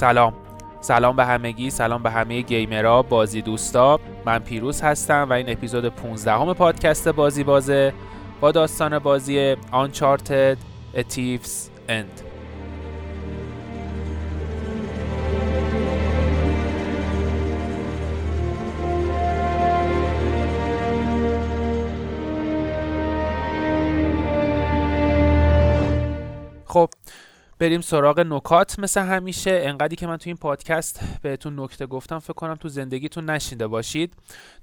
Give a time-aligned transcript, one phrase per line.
[0.00, 0.34] سلام.
[0.80, 4.00] سلام به همگی سلام به همه گیمرها بازی دوستا.
[4.26, 7.92] من پیروز هستم و این اپیزود 15 همه پادکست بازی بازه
[8.40, 10.56] با داستان بازی Uncharted
[10.96, 12.22] A Thief's End.
[26.66, 26.90] خب
[27.60, 29.60] بریم سراغ نکات مثل همیشه.
[29.62, 34.14] انقدری که من تو این پادکست بهتون نکته گفتم فکر کنم تو زندگیتون نشینده باشید.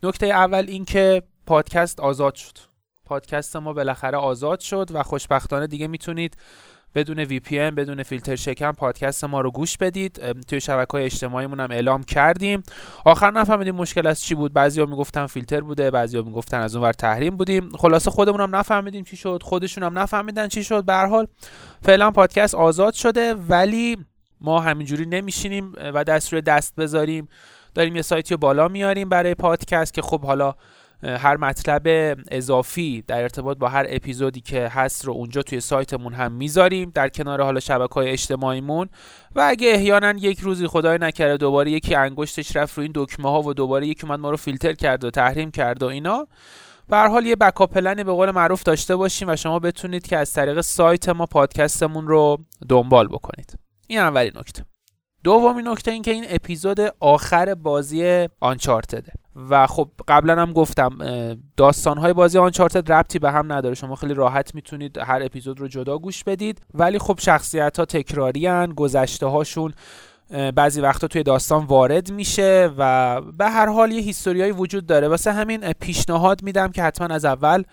[0.04, 2.58] نکته اول این که پادکست آزاد شد.
[3.06, 6.38] پادکست ما بالاخره آزاد شد و خوشبختانه دیگه می‌تونید
[6.96, 10.42] بدون وی پی بدون فیلتر شکن پادکست ما رو گوش بدید.
[10.42, 12.64] توی شبکه های اجتماعیمون هم اعلام کردیم.
[13.06, 14.54] آخر نفهمیدیم مشکل از چی بود.
[14.54, 17.70] بعضیا می‌گفتن فیلتر بوده بعضیا می‌گفتن از اونور تحریم بودیم.
[17.78, 20.86] خلاصه خودمون هم نفهمیدیم چی شد خودشون هم نفهمیدن چی شد.
[20.86, 21.28] به حال
[21.82, 23.98] فعلا پادکست آزاد شده ولی
[24.42, 27.28] ما همینجوری نمیشینیم و دست روی دست بذاریم.
[27.76, 30.56] داریم یه سایتی بالا میاریم برای پادکست که خب حالا
[31.04, 36.32] هر مطلب اضافی در ارتباط با هر اپیزودی که هست رو اونجا توی سایتمون هم
[36.32, 38.90] می‌ذاریم در کنار حالا شبکه های اجتماعیمون.
[39.36, 43.42] و اگه احیانا یک روزی خدای نکرده دوباره یکی انگشتش رفت رو این دکمه ها
[43.42, 46.28] و دوباره یکی اومد ما رو فیلتر کرد و تحریم کرد و اینا
[46.90, 50.34] به حال یه بکاپ پلنی به قول معروف داشته باشیم و شما بتونید که از
[50.34, 52.38] طریق سایت ما پادکستمون رو
[52.70, 53.60] دنبال بکنید.
[53.88, 54.77] این اولین نکته.
[55.28, 59.12] دومین نکته این که این اپیزود آخر بازی آنچارتده
[59.50, 60.98] و خب قبلا هم گفتم
[61.58, 63.76] داستانهای بازی آنچارتد ربطی به هم نداره.
[63.76, 66.62] شما خیلی راحت می‌تونید هر اپیزود رو جدا گوش بدید.
[66.74, 69.74] ولی خب شخصیت ها تکراری هن گذشته هاشون
[70.56, 75.08] بعضی وقتا توی داستان وارد میشه و به هر حال یه هیستوریایی وجود داره.
[75.08, 77.64] واسه همین پیشنهاد میدم که حتما از اول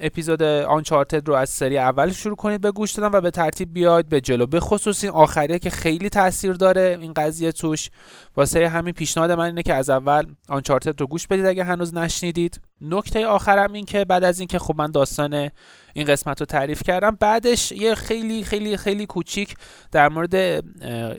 [0.00, 4.08] اپیزود آنچارتد رو از سری اول شروع کنید به گوش دادن و به ترتیب بیاید
[4.08, 4.46] به جلو.
[4.46, 7.90] به خصوص این آخریه که خیلی تاثیر داره این قضیه توش.
[8.36, 12.60] واسه همین پیشنهاد من اینه که از اول آنچارتد رو گوش بدید اگه هنوز نشنیدید.
[12.80, 15.50] نکته آخرم این که بعد از اینکه خب من داستان
[15.92, 17.16] این قسمت رو تعریف کردم.
[17.20, 19.54] بعدش یه خیلی خیلی خیلی کوچیک
[19.92, 20.34] در مورد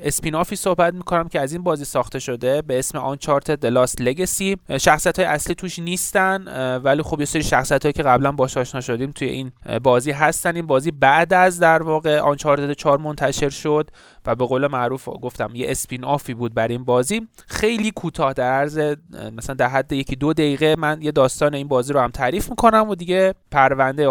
[0.04, 4.58] اسپینافی صحبت می‌کنم که از این بازی ساخته شده به اسم آنچارت د لاست لگسی
[4.78, 8.82] شخصیت های اصلی توش نیستن ولی خب یه سری شخصیت هایی که قبلا باش آشنا
[8.82, 9.52] شدیم توی این
[9.84, 10.56] بازی هستن.
[10.56, 13.90] این بازی بعد از در واقع آنچارتد 4 منتشر شد
[14.26, 17.28] و به قول معروف گفتم یه اسپین آفی بود برای این بازی.
[17.48, 18.96] خیلی کوتاه در عرض
[19.38, 22.90] مثلا در حد یکی دو دقیقه من یه داستان این بازی رو هم تعریف می‌کنم
[22.90, 24.08] و دیگه پرونده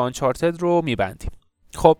[0.50, 1.30] آنچارتد رو میبندیم.
[1.74, 1.96] خب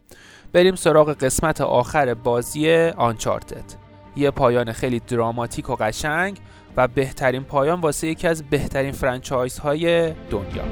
[0.53, 3.65] بریم سراغ قسمت آخر بازی آنچارتد.
[4.17, 6.39] یه پایان خیلی دراماتیک و قشنگ
[6.77, 10.65] و بهترین پایان واسه یکی از بهترین فرانچایز های دنیا.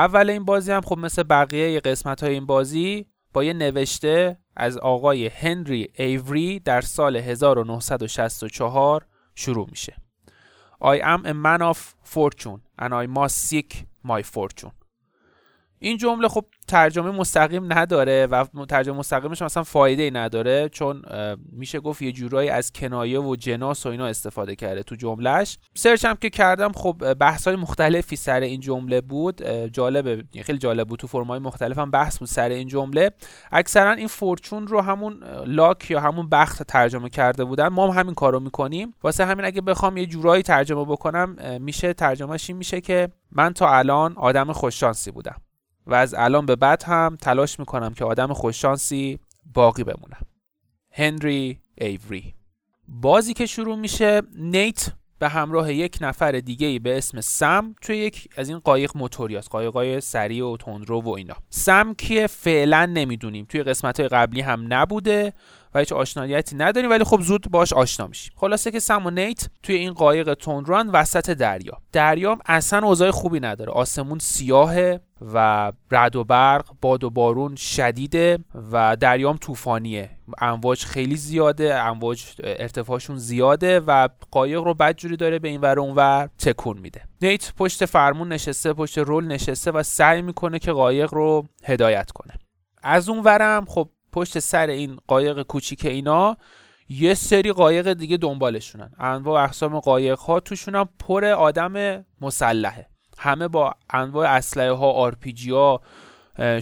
[0.00, 4.78] اول این بازی هم خب مثل بقیه قسمت های این بازی با یه نوشته از
[4.78, 9.96] آقای هنری ایوری در سال 1964 شروع میشه.
[10.82, 11.78] I am a man of
[12.14, 14.79] fortune and I must seek my fortune.
[15.82, 21.02] این جمله خب ترجمه مستقیم نداره و ترجمه مستقیمش مثلا فایده ای نداره چون
[21.52, 26.04] میشه گفت یه جورایی از کنایه و جناس و اینا استفاده کرده تو جملهش سرچ
[26.04, 29.42] هم که کردم خب بحث های مختلفی سر این جمله بود.
[29.72, 31.00] جالبه خیلی جالب بود.
[31.00, 33.10] تو فرمای مختلف هم بحث بود سر این جمله.
[33.52, 37.68] اکثرا این فورچون رو همون لاک یا همون بخت ترجمه کرده بودن.
[37.68, 38.94] ما هم همین کارو می‌کنیم.
[39.02, 43.68] واسه همین اگه بخوام یه جورایی ترجمه بکنم میشه ترجمهش این میشه که من تا
[43.68, 45.36] الان آدم خوششانسی بودم.
[45.86, 49.18] و از الان به بعد هم تلاش می‌کنم که آدم خوششانسی
[49.54, 50.26] باقی بمونم.
[50.92, 52.34] هنری ایوری.
[52.88, 57.96] بازی که شروع میشه نیت به همراه یک نفر دیگه ای به اسم سم توی
[57.96, 59.50] یک از این قایق موتوریاست.
[59.50, 61.34] قایقای سریع و تندرو و اینا.
[61.50, 63.44] سم کیه؟ فعلا نمی‌دونیم.
[63.48, 65.32] توی قسمت های قبلی هم نبوده.
[65.74, 69.48] و هیچ آشنایتی نداریم ولی خب زود باش آشنا میشیم خلاصه که سم و نیت
[69.62, 71.78] توی این قایق تندروان وسط دریا.
[71.92, 73.72] دریا اصلا اوضاع خوبی نداره.
[73.72, 75.00] آسمون سیاهه
[75.34, 78.38] و رد و برق باد و بارون شدیده
[78.72, 80.10] و دریام طوفانیه.
[80.38, 86.28] امواج خیلی زیاده امواج ارتفاعشون زیاده و قایق رو بدجوری داره به این ور اونور
[86.38, 87.02] تکون میده.
[87.22, 92.34] نیت پشت فرمون نشسته پشت رل نشسته و سعی می‌کنه که قایق رو هدایت کنه.
[92.82, 96.36] از اون ورم خب پشت سر این قایق کوچیک اینا
[96.88, 98.92] یه سری قایق دیگه دنبالشونن.
[98.98, 102.86] انواع اقسام قایق ها توشون پر آدم مسلحه.
[103.18, 105.80] همه با انواع اسلحه ها آرپیجی ها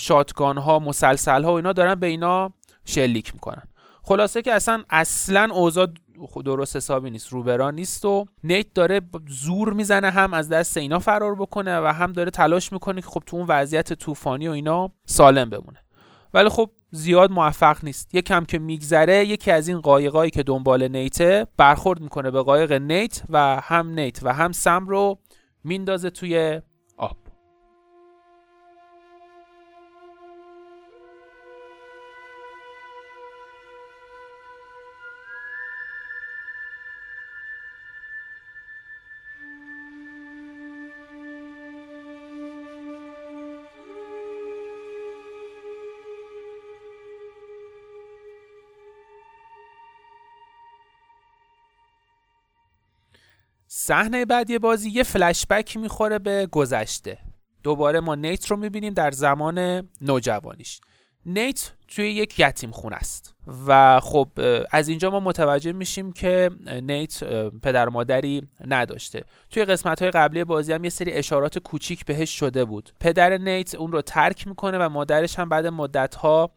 [0.00, 2.53] شاتگان ها مسلسل ها و اینا دارن به اینا
[2.85, 3.62] شلیک می‌کنن.
[4.03, 5.87] خلاصه که اصلا اصلا اوضاع
[6.44, 7.29] درست حسابی نیست.
[7.29, 12.12] روبرا نیست و نیت داره زور می‌زنه هم از دست اینا فرار بکنه و هم
[12.12, 15.79] داره تلاش می‌کنه که خب تو اون وضعیت طوفانی و اینا سالم بمونه.
[16.35, 18.14] ولی خب زیاد موفق نیست.
[18.14, 23.23] یکم که میگذره یکی از این قایقایی که دنبال نیته برخورد می‌کنه به قایق نیت
[23.29, 25.19] و هم نیت و هم سم رو
[25.64, 26.61] میندازه توی
[53.81, 57.19] صحنه بعدی بازی یه فلشبک می‌خوره به گذشته.
[57.63, 60.81] دوباره ما نیت رو می‌بینیم در زمان نوجوانیش.
[61.29, 63.35] نیت توی یک یتیم خونه است.
[63.67, 64.29] و خب
[64.71, 66.51] از اینجا ما متوجه میشیم که
[66.83, 67.25] نیت
[67.63, 69.25] پدر مادری نداشته.
[69.51, 72.91] توی قسمت های قبلی بازی هم یه سری اشارات کوچیک بهش شده بود.
[73.01, 76.51] پدر نیت اون رو ترک می‌کنه و مادرش هم بعد مدت ها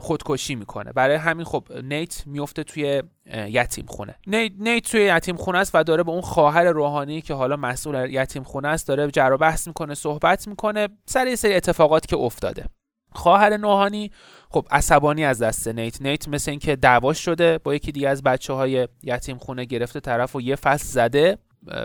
[0.00, 0.92] خودکشی می‌کنه.
[0.92, 3.02] برای همین خب نیت میفته توی
[3.46, 4.14] یتیم خونه.
[4.26, 8.10] نیت, نیت توی یتیم خونه است و داره به اون خواهر روحانی که حالا مسئول
[8.10, 12.64] یتیم خونه است داره جر بحث می‌کنه صحبت می‌کنه سر یه سری اتفاقات که افتاده.
[13.12, 14.10] خواهر نوحانی
[14.50, 16.02] خب عصبانی از دست نیت.
[16.02, 20.36] نیت مثل اینکه دعواش شده با یکی دیگه از بچه های یتیم خونه گرفته طرف
[20.36, 21.38] و یه فصل زده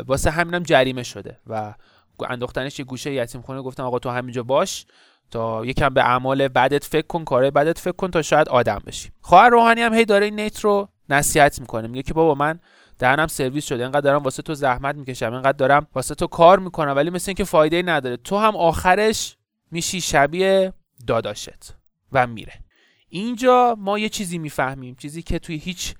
[0.07, 1.73] واسه همینم جریمه شده و
[2.29, 3.61] انداختنش یه گوشه یتیم خونه.
[3.61, 4.85] گفتم آقا تو همینجا باش
[5.31, 9.11] تا یکم به اعمال بعدت فکر کن کارهای بعدت فکر کن تا شاید آدم بشی
[9.21, 11.87] خواهر روحانی هم هی داره این نیت رو نصیحت می‌کنه.
[11.87, 12.59] میگه که بابا من
[12.99, 16.93] دهنم سرویس شده اینقدر دارم واسه تو زحمت می‌کشم اینقدر دارم واسه تو کار می‌کنم
[16.95, 18.17] ولی مثل اینکه فایده نداره.
[18.17, 19.37] تو هم آخرش
[19.71, 20.73] میشی شبیه
[21.07, 21.75] داداشت
[22.11, 22.53] و میره.
[23.09, 25.93] اینجا ما یه چیزی می‌فهمیم چیزی که توی هیچ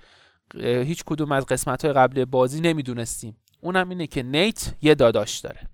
[0.63, 3.37] هیچ کدوم از قسمت های قبل بازی نمی‌دونستیم.
[3.61, 5.69] اونم اینه که نیت یه داداش داره.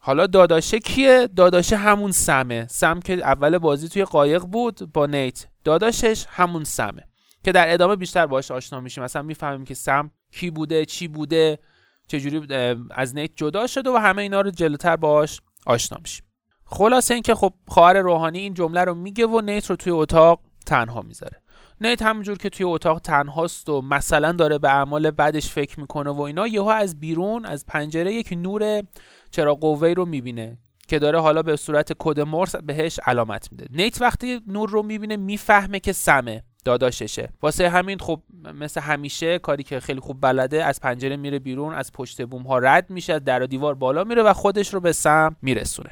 [0.00, 2.66] حالا داداشه کیه؟ داداشه همون سمه.
[2.70, 5.46] سم که اول بازی توی قایق بود با نیت.
[5.64, 7.08] داداشش همون سمه.
[7.44, 9.04] که در ادامه بیشتر باش آشنا میشیم.
[9.04, 11.58] مثلا می‌فهمیم که سم کی بوده چی بوده
[12.06, 12.54] چجوری
[12.90, 16.24] از نیت جدا شده و همه اینا رو جلوتر باش آشنا میشیم.
[16.66, 21.02] خلاصه اینکه خب خواهر روحانی این جمله رو میگه و نیت رو توی اتاق تنها
[21.02, 21.40] می‌ذاره.
[21.80, 26.20] نیت همونجور که توی اتاق تنهاست و مثلا داره به اعمال بعدش فکر می‌کنه و
[26.20, 28.82] اینا یهو از بیرون از پنجره یک نور
[29.30, 30.58] چرا قوه رو می‌بینه
[30.88, 33.66] که داره حالا به صورت کد مرس بهش علامت میده.
[33.70, 37.28] نیت وقتی نور رو می‌بینه می‌فهمه که سمه داداششه.
[37.42, 38.22] واسه همین خب
[38.54, 42.58] مثل همیشه کاری که خیلی خوب بلده از پنجره میره بیرون از پشت بوم ها
[42.58, 45.90] رد میشه از در و دیوار بالا میره و خودش رو به سم میرسونه.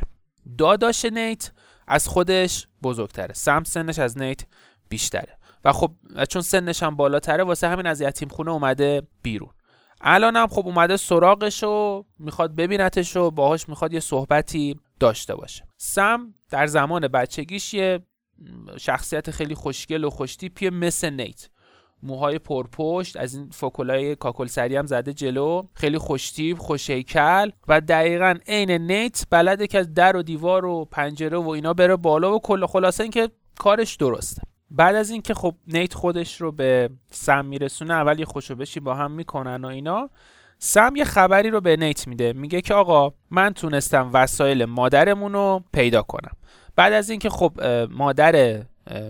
[0.59, 1.51] داداش نیت
[1.87, 3.35] از خودش بزرگتره.
[3.35, 4.43] سم سنش از نیت
[4.89, 5.39] بیشتره.
[5.65, 5.93] و خب
[6.29, 9.51] چون سنش هم بالاتره واسه همین از یتیم خونه اومده بیرون.
[10.01, 15.65] الان هم خب اومده سراغش و می‌خواد ببینتش و باهاش می‌خواد یه صحبتی داشته باشه.
[15.77, 18.01] سم در زمان بچگیش یه
[18.81, 21.49] شخصیت خیلی خوشگل و خوشتیپیه مثل نیت.
[22.03, 25.63] موهای پرپشت از این فوکولای کاکل سری هم زده جلو.
[25.75, 31.39] خیلی خوشتیب خوشیکل و دقیقا عین نیت بلده که از در و دیوار و پنجره
[31.39, 33.29] و اینا بره بالا و کل خلاصه اینکه
[33.59, 34.43] کارش درسته.
[34.71, 39.11] بعد از اینکه خب نیت خودش رو به سم میرسونه اول یه خوشوبشی با هم
[39.11, 40.11] می‌کنن و اینا.
[40.59, 42.33] سم یه خبری رو به نیت میده.
[42.33, 46.33] میگه که آقا من تونستم وسایل مادرمون رو پیدا کنم.
[46.77, 48.63] بعد از اینکه خب مادر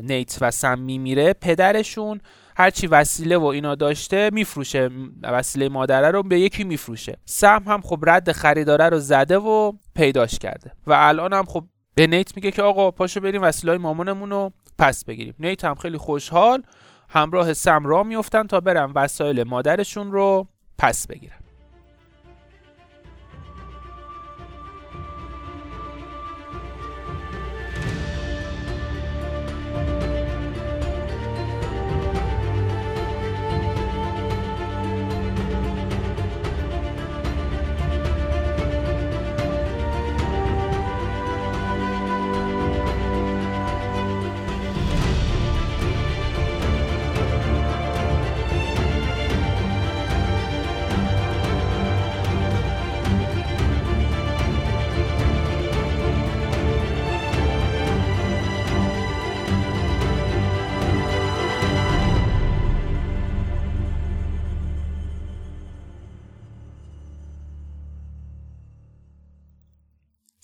[0.02, 2.20] نیت و سم میمیره پدرشون
[2.56, 4.90] هرچی وسیله و اینا داشته میفروشه.
[5.22, 7.18] وسیله مادره رو به یکی میفروشه.
[7.24, 10.72] سم هم خب رد خریداره رو زده و پیداش کرده.
[10.86, 15.04] و الان هم خب به نیت میگه که آقا پاشو بریم وسیله مامانمون رو پس
[15.04, 15.34] بگیریم.
[15.38, 16.62] نیت هم خیلی خوشحال
[17.08, 21.41] همراه سم را میفتن تا برن وسایل مادرشون رو پس بگیرن.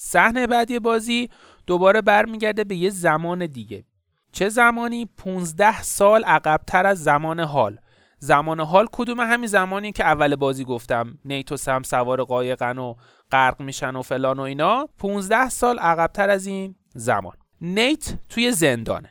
[0.09, 1.31] صحنه بعدی بازی
[1.67, 3.85] دوباره برمیگرده به یه زمان دیگه.
[4.33, 7.79] چه زمانی؟ 15 سال عقبتر از زمان حال.
[8.19, 12.95] زمان حال کدوم همین زمانی که اول بازی گفتم؟ نیتو سم سوار قایقن و
[13.33, 14.87] غرق میشن و فلان و اینا.
[14.99, 17.37] 15 سال عقبتر از این زمان.
[17.61, 19.11] نیت توی زندانه.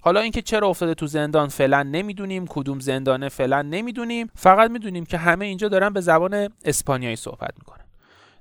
[0.00, 4.30] حالا اینکه چرا افتاده تو زندان فعلا نمی‌دونیم کدوم زندانه فعلا نمی‌دونیم.
[4.34, 7.85] فقط می‌دونیم که همه اینجا دارن به زبان اسپانیایی صحبت می‌کنن.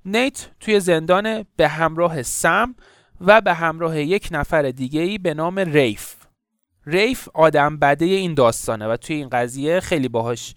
[0.06, 2.76] نیت توی زندان به همراه سم
[3.22, 6.16] و به همراه یک نفر دیگه ای به نام ریف.
[6.86, 10.56] ریف آدم بده این داستانه و توی این قضیه خیلی باهاش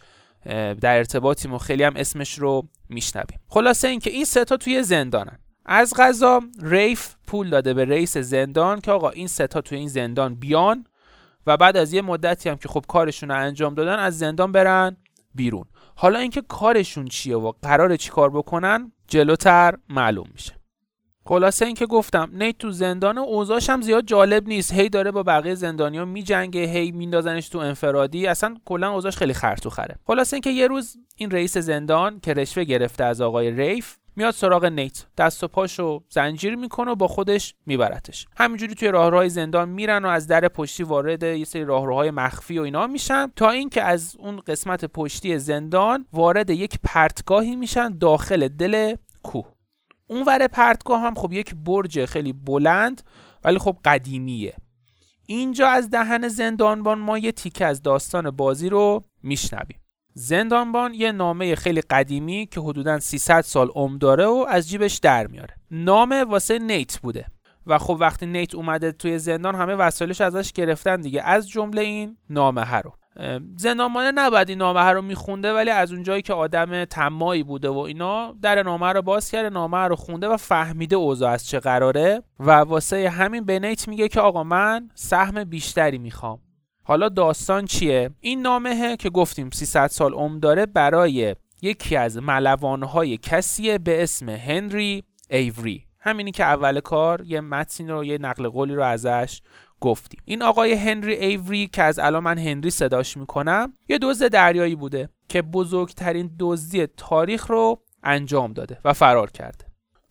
[0.80, 3.40] در ارتباطیم و خیلی هم اسمش رو میشنویم.
[3.48, 5.38] خلاصه اینکه این ستا توی زندانن.
[5.66, 10.34] از غذا ریف پول داده به رئیس زندان که آقا این ستا توی این زندان
[10.34, 10.86] بیان
[11.46, 14.96] و بعد از یه مدتی هم که خب کارشون رو انجام دادن از زندان برن
[15.34, 15.64] بیرون.
[15.96, 20.58] حالا اینکه کارشون چیه و قرار چی کار بکنن؟ جلوتر معلوم میشه.
[21.24, 24.72] خلاصه اینکه گفتم نیت تو زندان اوضاعش هم زیاد جالب نیست.
[24.72, 28.26] هی داره با بقیه زندانیا میجنگه هی میندازنش تو انفرادی.
[28.26, 32.64] اصلا کلا اوضاعش خیلی خرطو خره خلاصه اینکه یه روز این رئیس زندان که رشوه
[32.64, 33.96] گرفته از آقای ریف.
[34.18, 35.04] میاد سراغ نیت.
[35.18, 38.26] دست و پاشو زنجیر می‌کنه و با خودش میبرتش.
[38.36, 42.62] همینجوری توی راهروهای زندان میرن و از در پشتی وارد یه سری راهروهای مخفی و
[42.62, 48.96] اینا میشن تا اینکه از اون قسمت پشتی زندان وارد یک پرتگاهی میشن داخل دل
[49.22, 49.46] کوه.
[50.06, 53.02] اون ور پرتگاه هم خب یک برج خیلی بلند
[53.44, 54.54] ولی خب قدیمیه.
[55.26, 59.80] اینجا از دهن زندانبان ما یه تیکه از داستان بازی رو میشنویم.
[60.18, 65.26] زندانبان یه نامه خیلی قدیمی که حدودا 300 سال عمر داره و از جیبش در
[65.26, 65.54] میاره.
[65.70, 67.26] نامه واسه نیت بوده.
[67.66, 71.22] و خب وقتی نیت اومده توی زندان همه وسایلش ازش گرفتن دیگه.
[71.22, 72.92] از جمله این نامه رو.
[73.56, 78.32] زندانبانه نباید این نامه رو میخونده ولی از اونجایی که آدم تمایی بوده و اینا
[78.42, 82.22] در نامه رو باز کرده نامه رو خونده و فهمیده اوضاع از چه قراره.
[82.40, 86.40] و واسه همین به نیت میگه که آقا من سهم بیشتری می‌خوام.
[86.88, 93.16] حالا داستان چیه؟ این نامه که گفتیم 300 سال عمر داره برای یکی از ملوانهای
[93.16, 95.84] کسیه به اسم هنری ایوری.
[96.00, 99.40] همینی که اول کار یه متن رو یه نقل قولی رو ازش
[99.80, 100.20] گفتیم.
[100.24, 105.08] این آقای هنری ایوری که از الان من هنری صداش می‌کنم یه دزد دریایی بوده
[105.28, 109.64] که بزرگترین دزدی تاریخ رو انجام داده و فرار کرده.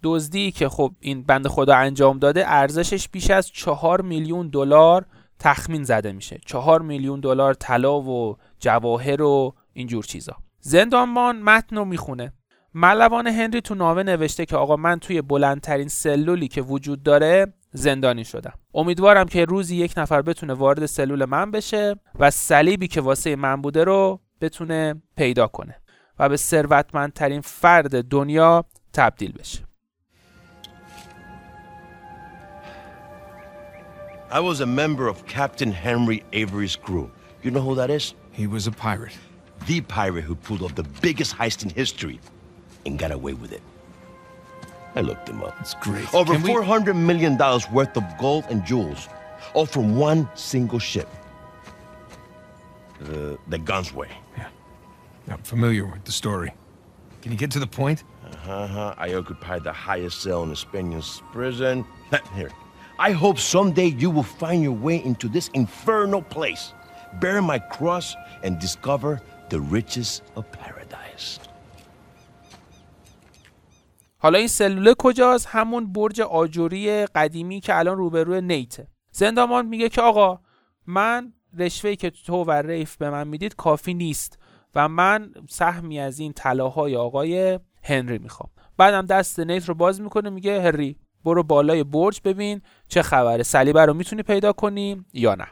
[0.03, 5.05] دزدی که خب این بند خدا انجام داده ارزشش بیش از چهار میلیون دلار
[5.39, 6.39] تخمین زده میشه.
[6.45, 10.35] چهار میلیون دلار طلا و جواهر و اینجور چیزا.
[10.59, 12.33] زندانبان متن رو می‌خونه.
[12.73, 18.23] ملوان هنری تو نامه نوشته که آقا من توی بلندترین سلولی که وجود داره زندانی
[18.25, 18.53] شدم.
[18.73, 23.61] امیدوارم که روزی یک نفر بتونه وارد سلول من بشه و صلیبی که واسه من
[23.61, 25.75] بوده رو بتونه پیدا کنه
[26.19, 29.66] و به ثروتمندترین فرد دنیا تبدیل بشه.
[34.29, 37.09] I was a member of Captain Henry Avery's crew.
[37.43, 38.13] You know who that is?
[38.31, 39.13] He was a pirate.
[39.67, 42.19] The pirate who pulled off the biggest heist in history
[42.85, 43.61] and got away with it.
[44.95, 45.55] I looked him up.
[45.59, 46.11] It's great.
[46.13, 49.07] Over Can we- four hundred million dollars worth of gold and jewels,
[49.53, 51.07] all from one single ship.
[52.99, 54.09] The the Gunsway.
[55.29, 56.53] I'm familiar with the story.
[57.21, 58.03] Can you get to the point?
[58.25, 58.93] Uh-huh.
[58.97, 61.85] I occupied the highest cell in the Spaniards prison.
[62.35, 62.49] Here.
[62.99, 66.73] I hope someday you will find your way into this infernal place,
[67.21, 71.39] bear my cross, and discover the riches of paradise.
[74.19, 78.87] حالا این سلوله کجاست؟ همون برج آجوری قدیمی که الان روبروی نیته.
[79.11, 80.39] زندامان میگه که آقا
[80.87, 84.39] من رشوهی که تو و ریف به من می‌دید کافی نیست
[84.75, 88.49] و من سهمی از این طلاهای آقای هنری می‌خوام.
[88.77, 90.97] بعدم دست نیت رو باز می‌کنه میگه هنری
[91.27, 93.43] برو بالای برج ببین چه خبره.
[93.43, 95.47] صلیبه رو می‌تونی پیدا کنی یا نه.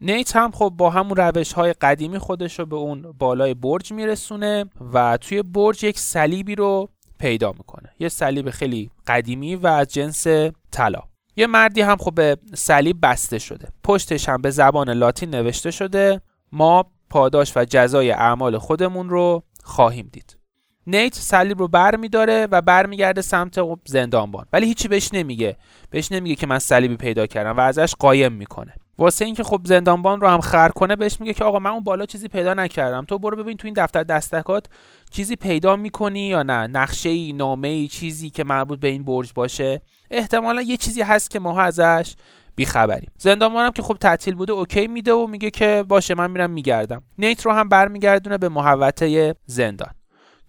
[0.00, 4.64] نیت هم خب با همون روش های قدیمی خودش رو به اون بالای برج میرسونه
[4.92, 7.90] و توی برج یک صلیبی رو پیدا می‌کنه.
[7.98, 10.26] یه صلیب خیلی قدیمی و از جنس
[10.72, 11.02] طلا.
[11.36, 13.68] یه مردی هم خب به صلیب بسته شده.
[13.84, 16.20] پشتش هم به زبان لاتین نوشته شده.
[16.52, 20.41] ما پاداش و جزای اعمال خودمون رو خواهیم دید.
[20.86, 24.46] نیت صلیب رو بر میداره و برمیگرده سمت زندانبان.
[24.52, 25.56] ولی هیچی بهش نمیگه.
[25.90, 28.74] بهش نمیگه که من صلیبی پیدا کردم و ازش قایم می‌کنه.
[28.98, 32.06] واسه اینکه خب زندانبان رو هم خر کنه بهش میگه که آقا من اون بالا
[32.06, 33.04] چیزی پیدا نکردم.
[33.04, 34.66] تو برو ببین تو این دفتر دستکات
[35.10, 39.32] چیزی پیدا می‌کنی یا نه؟ نقشه ای نامه ای چیزی که مربوط به این برج
[39.34, 42.14] باشه؟ احتمالا یه چیزی هست که ما ازش
[42.56, 43.10] بیخبریم.
[43.18, 47.02] زندانبانم که خب تعطیل بوده اوکی میده و میگه که باشه من میرم میگردم.
[47.18, 49.90] نیت رو هم برمیگردونه به محوطه زندان.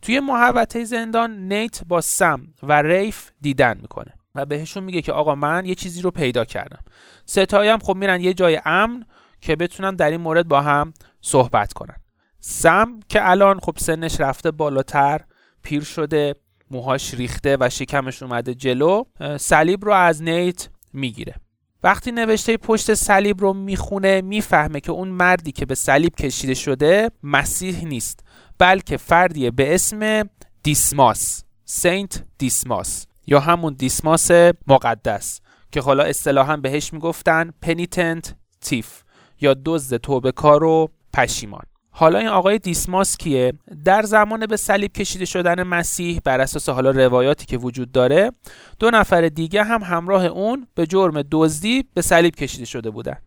[0.04, 5.36] توی محوطه زندان نیت با سم و ریف دیدن می‌کنه و بهشون میگه که آقا
[5.36, 6.80] من یه چیزی رو پیدا کردم.
[7.26, 9.06] ستایی هم خب میرن یه جای امن
[9.42, 11.96] که بتونن در این مورد با هم صحبت کنن.
[12.40, 15.22] سم که الان خب سنش رفته بالاتر
[15.64, 16.36] پیر شده
[16.72, 19.04] موهاش ریخته و شکمش اومده جلو
[19.38, 21.36] صلیب رو از نیت می‌گیره.
[21.84, 27.12] وقتی نوشته پشت صلیب رو می‌خونه می‌فهمه که اون مردی که به صلیب کشیده شده
[27.24, 28.23] مسیح نیست.
[28.58, 30.30] بلکه فردیه به اسم
[30.64, 34.32] دیسماس Saint دیسماس یا همون دیسماس
[34.68, 35.42] مقدس
[35.72, 39.04] که حالا اصطلاحا بهش می‌گفتن Penitent Thief
[39.42, 41.64] یا دزد توبه کار و پشیمان.
[41.96, 43.54] حالا این آقای دیسماس کیه؟
[43.86, 48.32] در زمان به صلیب کشیده شدن مسیح بر اساس حالا روایاتی که وجود داره
[48.80, 53.18] دو نفر دیگه هم همراه اون به جرم دزدی به صلیب کشیده شده بودن.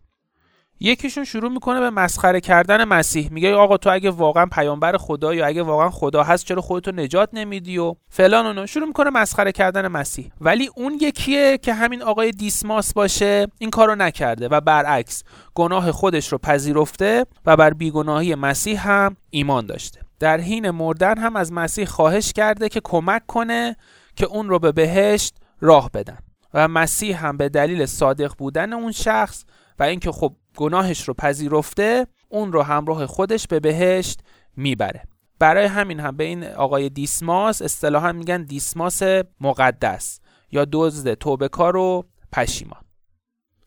[0.79, 3.31] یکیشون شروع می‌کنه به مسخره کردن مسیح.
[3.31, 7.29] میگه آقا تو اگه واقعا پیامبر خدا یا اگه واقعا خدا هست چرا خودتو نجات
[7.33, 10.31] نمیدی و فلان اونو شروع می‌کنه مسخره کردن مسیح.
[10.41, 15.23] ولی اون یکیه که همین آقای دیسماس باشه این کارو نکرده و برعکس
[15.55, 20.01] گناه خودش رو پذیرفته و بر بیگناهی مسیح هم ایمان داشته.
[20.19, 23.75] در حین مردن هم از مسیح خواهش کرده که کمک کنه
[24.15, 26.17] که اون رو به بهشت راه بدن.
[26.53, 29.45] و مسیح هم به دلیل صادق بودن اون شخص
[29.79, 34.19] و اینکه خب گناهش رو پذیرفته اون رو همراه خودش به بهشت
[34.57, 35.03] می‌بره.
[35.39, 39.01] برای همین هم به این آقای دیسماس اصطلاحا میگن دیسماس
[39.41, 40.19] مقدس
[40.51, 42.81] یا دزد توبکار و پشیمان.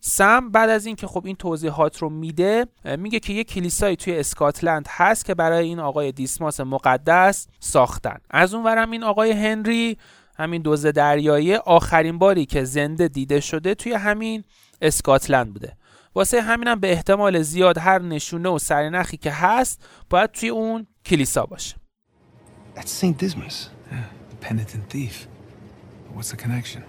[0.00, 2.66] سم بعد از اینکه خب این توضیحات رو میده
[2.98, 8.18] میگه که یه کلیسایی توی اسکاتلند هست که برای این آقای دیسماس مقدس ساختن.
[8.31, 9.98] از اون ورم این آقای هنری
[10.38, 14.44] همین دوز دریایی آخرین باری که زنده دیده شده توی همین
[14.83, 15.76] اسکاتلند بوده.
[16.15, 21.45] واسه همینم به احتمال زیاد هر نشونه و سرنخی که هست باید توی اون کلیسا
[21.45, 21.75] باشه
[22.75, 23.17] That's St.
[23.17, 23.69] Dismas.
[23.91, 25.28] Yeah, the penitent thief.
[26.13, 26.84] What's the connection?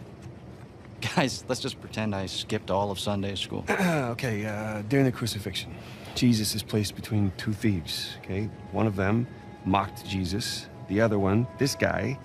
[1.15, 3.65] Guys, let's just pretend I skipped all of Sunday school.
[4.15, 5.71] okay, uh, during the crucifixion,
[6.15, 8.49] Jesus is placed between two thieves, okay?
[8.73, 9.27] One of them
[9.65, 10.69] mocked Jesus.
[10.89, 12.19] The other one, this guy,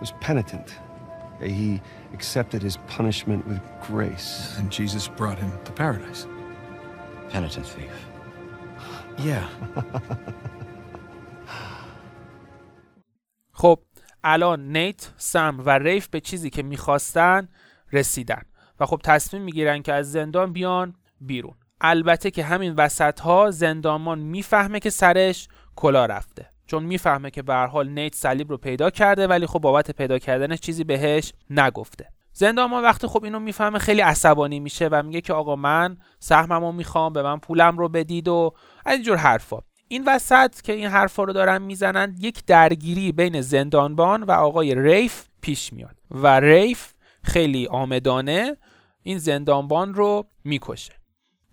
[0.00, 0.68] was penitent.
[1.42, 1.80] He
[2.12, 4.54] accepted his punishment with grace.
[4.58, 6.26] And Jesus brought him to paradise.
[7.35, 7.95] Penitent thief.
[9.27, 9.47] Yeah.
[13.61, 13.79] خب
[14.23, 17.49] الان نیت، سم و ریف به چیزی که می‌خواستن
[17.91, 18.41] رسیدن
[18.79, 24.19] و خب تصمیم می‌گیرن که از زندان بیان بیرون البته که همین وسط ها زندانمان
[24.19, 29.27] می‌فهمه که سرش کلا رفته چون می‌فهمه که به حال نیت صلیب رو پیدا کرده
[29.27, 34.59] ولی خب بابت پیدا کردنش چیزی بهش نگفته زندانمان وقتی خب اینو می‌فهمه خیلی عصبانی
[34.59, 38.53] میشه و میگه که آقا من سهممو می‌خوام به من پولم رو بدید و
[38.85, 39.59] از اینجور حرفا.
[39.87, 45.23] این وسط که این حرفا رو دارن می‌زنن یک درگیری بین زندانبان و آقای ریف
[45.41, 46.93] پیش میاد و ریف
[47.23, 48.57] خیلی آمدانه
[49.03, 50.93] این زندانبان رو می‌کشه.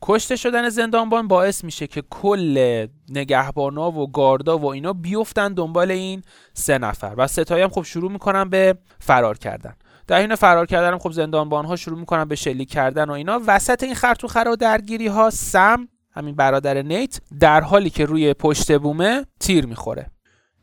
[0.02, 6.22] کشته شدن زندانبان باعث میشه که کل نگهبانا و گاردا و اینا بیفتن دنبال این
[6.54, 9.74] سه نفر و ستایی هم خب شروع می‌کنن به فرار کردن.
[10.06, 13.40] در این فرار کردن هم خب زندانبان ها شروع می‌کنن به شلیک کردن و اینا.
[13.46, 18.78] وسط این خرطو خرا درگیری ها سم همین برادر نیت در حالی که روی پشت
[18.78, 20.10] بومه تیر می‌خوره.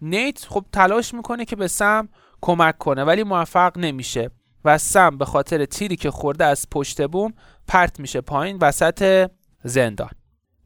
[0.02, 2.10] نیت خب تلاش می‌کنه که به سم
[2.42, 4.32] کمک کنه ولی موفق نمیشه
[4.66, 7.34] و سم به خاطر تیری که خورده از پشت بوم
[7.68, 9.30] پرت میشه پایین وسط
[9.64, 10.10] زندان.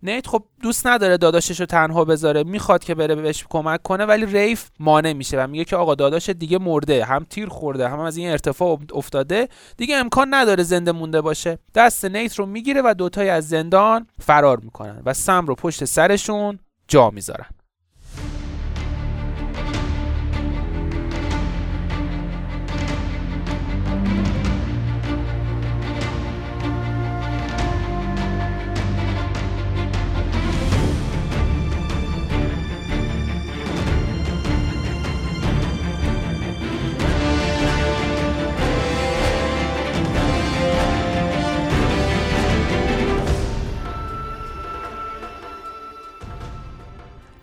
[0.03, 4.25] نیت خب دوست نداره داداشش رو تنها بذاره می‌خواد که بره بهش کمک کنه ولی
[4.25, 8.17] ریف مانع میشه و میگه که آقا داداش دیگه مرده هم تیر خورده هم از
[8.17, 11.59] این ارتفاع افتاده دیگه امکان نداره زنده مونده باشه.
[11.75, 16.59] دست نیت رو می‌گیره و دوتای از زندان فرار می‌کنن و سم رو پشت سرشون
[16.87, 17.45] جا می‌ذارن.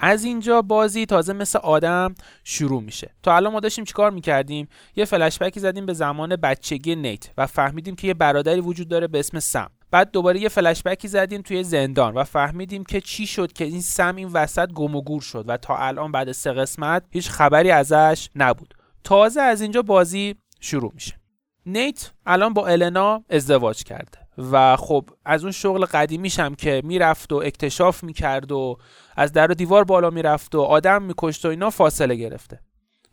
[0.01, 3.11] از اینجا بازی تازه مثل آدم شروع میشه.
[3.23, 7.97] تا الان ما داشتیم چیکار می‌کردیم؟ یه فلشبکی زدیم به زمان بچگی نیت و فهمیدیم
[7.97, 9.71] که یه برادری وجود داره به اسم سم.
[9.91, 14.17] بعد دوباره یه فلشبکی زدیم توی زندان و فهمیدیم که چی شد که این سم
[14.17, 18.29] این وسط گم و گور شد و تا الان بعد سه قسمت هیچ خبری ازش
[18.37, 18.75] نبود.
[19.05, 21.21] تازه از اینجا بازی شروع میشه.
[21.67, 27.33] نیت الان با النا ازدواج کرده و خب از اون شغل قدیمیش هم که می‌رفت
[27.33, 28.79] و اکتشاف می‌کرد و
[29.21, 32.61] از در و دیوار بالا می‌رفت و آدم میکشت و اینا فاصله گرفته.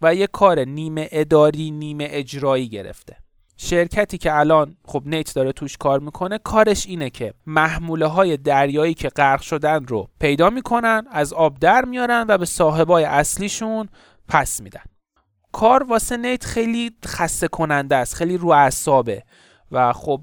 [0.01, 3.15] و یه کار نیمه اداری نیمه اجرایی گرفته.
[3.57, 8.93] شرکتی که الان خب نیت داره توش کار می‌کنه کارش اینه که محموله های دریایی
[8.93, 13.89] که غرق شدن رو پیدا می‌کنن از آب در میارن و به صاحبای اصلیشون
[14.27, 14.83] پس میدن.
[15.51, 19.23] کار واسه نیت خیلی خسته کننده است خیلی رو اعصابه.
[19.71, 20.21] و خب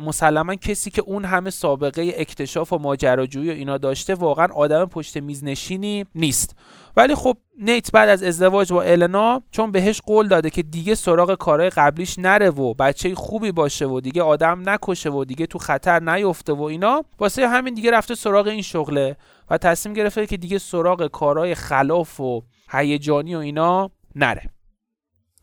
[0.00, 5.16] مسلما کسی که اون همه سابقه اکتشاف و ماجراجویی و اینا داشته واقعا آدم پشت
[5.16, 6.56] میز نشینی نیست.
[6.96, 11.34] ولی خب نیت بعد از ازدواج با النا چون بهش قول داده که دیگه سراغ
[11.34, 16.00] کارهای قبلیش نره و بچه خوبی باشه و دیگه آدم نکشه و دیگه تو خطر
[16.00, 19.16] نیفته و اینا واسه همین دیگه رفته سراغ این شغله
[19.50, 24.50] و تصمیم گرفته که دیگه سراغ کارهای خلاف و هیجانی و اینا نره.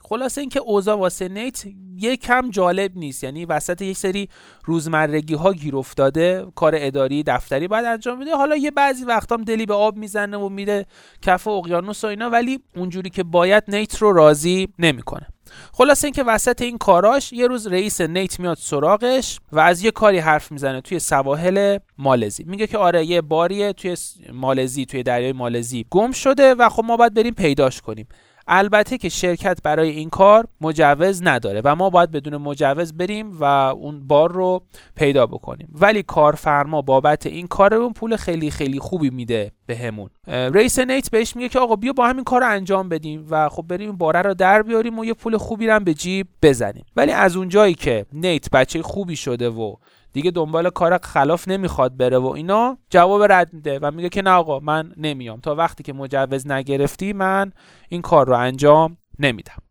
[0.10, 1.64] خلاصه اینکه اوضاع واسه نیت
[1.98, 3.24] یه کم جالب نیست.
[3.24, 4.30] یعنی وسط یک سری
[4.66, 8.36] روزمرگی ها گیر افتاده کار اداری دفتری بعد انجام میده.
[8.36, 10.86] حالا یه بعضی وقتام دلی به آب می‌زنه و میره
[11.22, 15.28] کف اقیانوس و اینا ولی اونجوری که باید نیت رو راضی نمی‌کنه.
[15.74, 20.18] خلاصه اینکه وسط این کاراش یه روز رئیس نیت میاد سراغش و از یه کاری
[20.18, 22.44] حرف می‌زنه توی سواحل مالزی.
[22.44, 23.96] میگه که آره یه باریه توی
[24.34, 28.08] مالزی توی دریای مالزی گم شده و خب ما باید بریم پیداش کنیم.
[28.48, 33.44] البته که شرکت برای این کار مجوز نداره و ما باید بدون مجوز بریم و
[33.44, 34.62] اون بار رو
[34.96, 35.70] پیدا بکنیم.
[35.82, 40.10] ولی کارفرما بابت این کار اون پول خیلی خیلی خوبی میده بهمون.
[40.26, 43.50] به رئیس نیت بهش میگه که آقا بیا با همین کار رو انجام بدیم و
[43.50, 46.86] خب بریم باره رو در بیاریم و یه پول خوبی رو به جیب بزنیم.
[46.96, 49.76] ولی از اونجایی که نیت بچه خوبی شده و
[50.18, 54.30] دیگه دنبال کار خلاف نمی‌خواد بره و اینا جواب رد میده و میگه که نه
[54.30, 55.40] آقا من نمیام.
[55.40, 57.52] تا وقتی که مجوز نگرفتی من
[57.90, 59.62] این کار رو انجام نمیدم.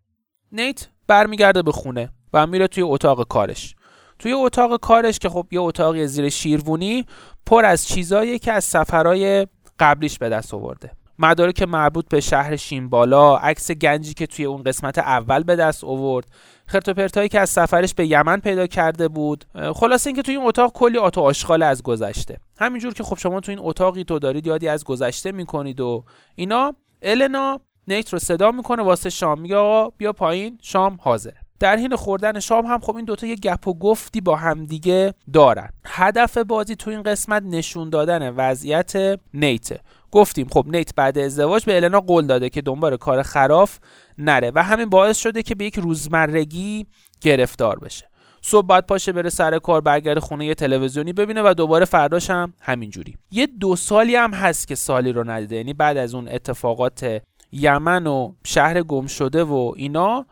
[0.53, 3.75] نیت برمیگرده به خونه و میره توی اتاق کارش.
[4.19, 7.07] توی اتاق کارش که خب یه اتاقی زیر شیروونی
[7.47, 9.47] پر از چیزایی که از سفرهای
[9.79, 10.96] قبلیش به دست آورده.
[11.19, 16.27] مدارک مربوط به شهر شیمبالا عکس گنجی که توی اون قسمت اول به دست آورد.
[16.67, 19.45] خرت که از سفرش به یمن پیدا کرده بود.
[19.75, 22.39] خلاصه اینکه توی این اتاق کلی آتو آشغال از گذشته.
[22.59, 26.75] همینجور که خب شما توی این اتاقی تو دارید یادی از گذشته می‌کنید و اینا.
[27.03, 31.37] النا نیت رو صدا می‌کنه واسه شام میگه آقا بیا پایین شام حاضره.
[31.61, 35.69] در حین خوردن شام هم خب این دوتا یه گپ و گفتی با همدیگه دارن.
[35.85, 39.81] هدف بازی تو این قسمت نشون دادن وضعیت نیته
[40.17, 43.79] گفتیم خب نیت بعد ازدواج به النا قول داده که دنبال کار خراف
[44.19, 46.87] نره و همین باعث شده که به یک روزمرگی
[47.21, 48.09] گرفتار بشه.
[48.43, 52.55] صبح باید پاشه بره سر کار برگرده خونه یه تلویزیونی ببینه و دوباره فرداش هم
[52.61, 53.17] همینجوری.
[53.31, 58.07] یه دو سالی هم هست که سالی رو ندیده یعنی بعد از اون اتفاقات یمن
[58.07, 60.27] و شهر گم شده و اینا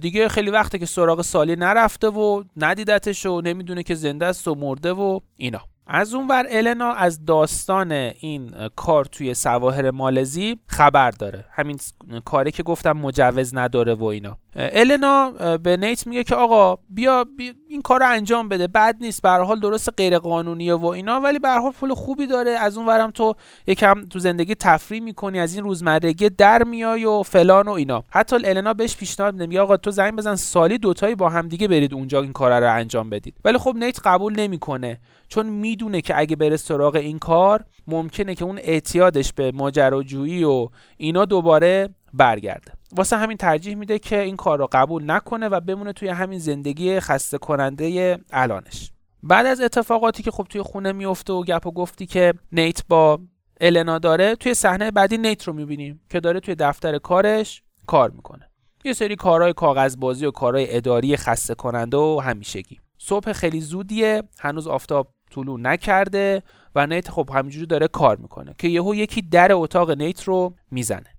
[0.00, 4.54] دیگه خیلی وقته که سراغ سالی نرفته و ندیدتش و نمی‌دونه که زنده است و
[4.54, 5.60] مرده و اینا.
[5.86, 11.44] از اون ور النا از داستان این کار توی سواحل مالزی خبر داره.
[11.50, 11.78] همین
[12.24, 14.38] کاری که گفتم مجوز نداره و اینا.
[14.56, 17.26] النا به نیت میگه که آقا بیا,
[17.74, 18.66] این کار رو انجام بده.
[18.66, 19.22] بد نیست.
[19.22, 22.50] به حال درست غیر قانونیه و اینا ولی به حال پول خوبی داره.
[22.50, 23.34] از اون ورم تو
[23.66, 28.04] یکم تو زندگی تفریح می‌کنی از این روزمرگی در میای و فلان و اینا.
[28.10, 31.94] حتی النا بهش پیشنهاد میده آقا تو زنگ بزن سالی دوتایی با هم دیگه برید
[31.94, 33.34] اونجا این کار رو انجام بدید.
[33.44, 35.00] ولی خب نیت قبول نمی‌کنه.
[35.28, 40.68] چون می‌دونه که اگه بره سراغ این کار ممکنه که اون اعتیادش به ماجراجویی و
[40.96, 42.72] اینا دوباره برگرده.
[42.96, 47.00] واسه همین ترجیح میده که این کار رو قبول نکنه و بمونه توی همین زندگی
[47.00, 48.90] خسته کننده الانش.
[49.22, 53.20] بعد از اتفاقاتی که خب توی خونه میفته و گپ و گفتی که نیت با
[53.60, 58.50] النا داره توی صحنه بعدی نیت رو می‌بینیم که داره توی دفتر کارش کار می‌کنه.
[58.84, 62.80] یه سری کارهای کاغذبازی و کارهای اداری خسته کننده و همیشگی.
[62.98, 66.42] صبح خیلی زودیه هنوز آفتاب طلوع نکرده
[66.74, 71.13] و نیت خب همینجوری داره کار می‌کنه که یهو یکی در اتاق نیت رو می‌زنه.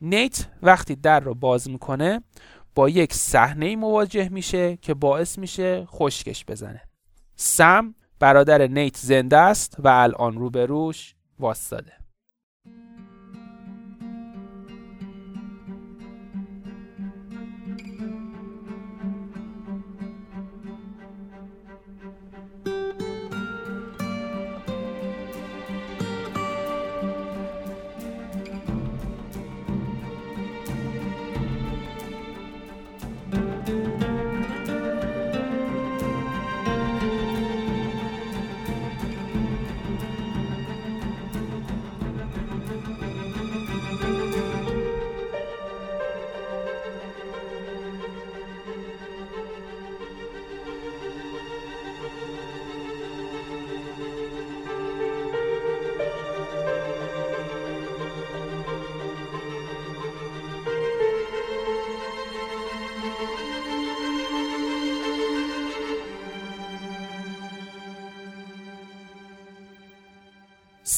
[0.00, 2.22] نیت وقتی در رو باز می‌کنه
[2.74, 6.82] با یک صحنه مواجه میشه که باعث میشه خشکش بزنه.
[7.36, 11.99] سم برادر نیت زنده است و الان روبروش واستاده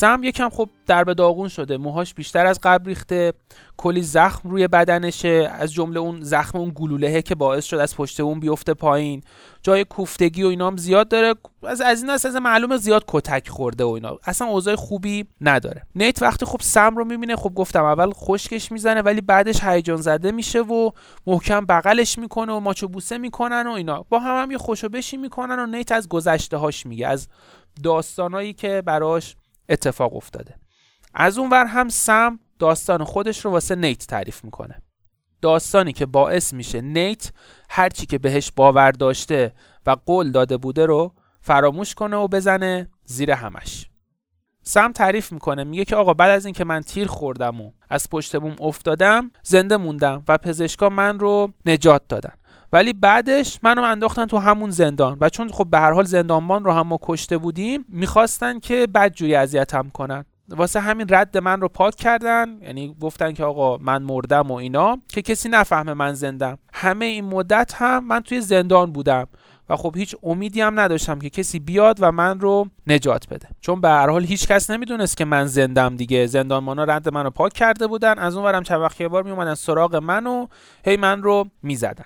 [0.03, 1.77] سم یکم خب در به داغون شده.
[1.77, 3.33] موهاش بیشتر از قبل ریخته.
[3.77, 5.51] کلی زخم روی بدنشه.
[5.59, 9.23] از جمله اون زخم اون گلولهه که باعث شد از پشت اون بیفته پایین.
[9.62, 11.35] جای کوفتگی و اینام زیاد داره.
[11.62, 14.19] از از این است از معلومه زیاد کتک خورده و اینا.
[14.25, 15.83] اصلا اوضاع خوبی نداره.
[15.95, 20.33] نیت وقتی خب سم رو می‌بینه خب گفتم اول خشکش می‌زنه ولی بعدش هیجان زده
[20.33, 20.91] میشه و
[21.27, 24.05] محکم بغلش می‌کنه و ماچو بوسه می‌کنن و اینا.
[24.09, 27.07] با هم هم یه خوشو بشی می‌کنن و نیت از گذشته هاش میگه.
[27.07, 27.29] از
[27.83, 29.37] داستانایی که براش
[29.68, 30.55] اتفاق افتاده.
[31.14, 34.83] از اون ور هم سم داستان خودش رو واسه نیت تعریف می‌کنه.
[35.42, 37.33] داستانی که باعث میشه نیت
[37.70, 39.53] هرچی که بهش باور داشته
[39.87, 43.87] و قول داده بوده رو فراموش کنه و بزنه زیر همش.
[44.62, 48.37] سم تعریف می‌کنه میگه که آقا بعد از اینکه من تیر خوردم و از پشت
[48.37, 52.35] بوم افتادم زنده موندم و پزشکا من رو نجات دادن.
[52.72, 55.18] ولی بعدش منو انداختن تو همون زندان.
[55.20, 59.35] و چون خب به هر حال زندانبان رو هم ما کشته بودیم می‌خواستن که بدجوری
[59.35, 60.24] اذیتم کنن.
[60.48, 62.58] واسه همین رد من رو پاک کردن.
[62.62, 66.58] یعنی گفتن که آقا من مردم و اینا که کسی نفهمه من زندم.
[66.72, 69.26] همه این مدت هم من توی زندان بودم.
[69.68, 73.48] و خب هیچ امیدی هم نداشتم که کسی بیاد و من رو نجات بده.
[73.61, 76.26] چون به هر حال هیچ کس نمی‌دونست که من زندم دیگه.
[76.26, 78.18] زندانبانا رد منو پاک کرده بودن.
[78.18, 80.46] از اون ورم چند وقت یه بار میومدن سراغ من و
[80.85, 82.04] هی من رو می‌زدن.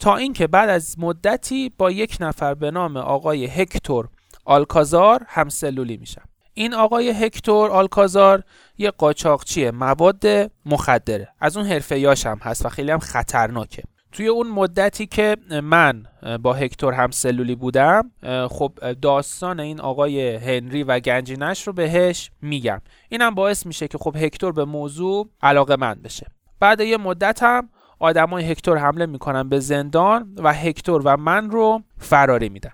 [0.00, 4.08] تا اینکه بعد از مدتی با یک نفر به نام آقای هکتور
[4.44, 6.22] آلکازار همسلولی میشم.
[6.54, 8.42] این آقای هکتور آلکازار
[8.78, 10.24] یه قاچاقچی مواد
[10.66, 11.28] مخدره.
[11.40, 13.82] از اون حرفه هم هست و خیلی هم خطرناکه.
[14.12, 16.06] توی اون مدتی که من
[16.42, 18.10] با هکتور هم سلولی بودم
[18.50, 22.80] خب داستان این آقای هنری و گنجینش رو بهش میگم.
[23.08, 26.26] اینم باعث میشه که خب هکتور به موضوع علاقه من بشه.
[26.60, 27.68] بعد یه مدت هم
[28.00, 32.70] آدمای هکتور حمله می‌کنن به زندان و هکتور و من رو فراری میدن.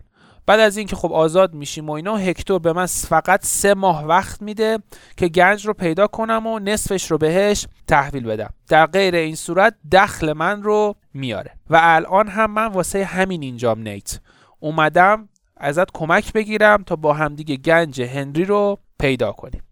[0.46, 4.42] بعد از اینکه خب آزاد میشیم و اینا هکتور به من فقط سه ماه وقت
[4.42, 4.78] میده
[5.16, 8.50] که گنج رو پیدا کنم و نصفش رو بهش تحویل بدم.
[8.68, 11.50] در غیر این صورت دخل من رو میاره.
[11.70, 14.18] و الان هم من واسه همین اینجام نیت.
[14.60, 19.62] اومدم ازت کمک بگیرم تا با همدیگه گنج هنری رو پیدا کنیم.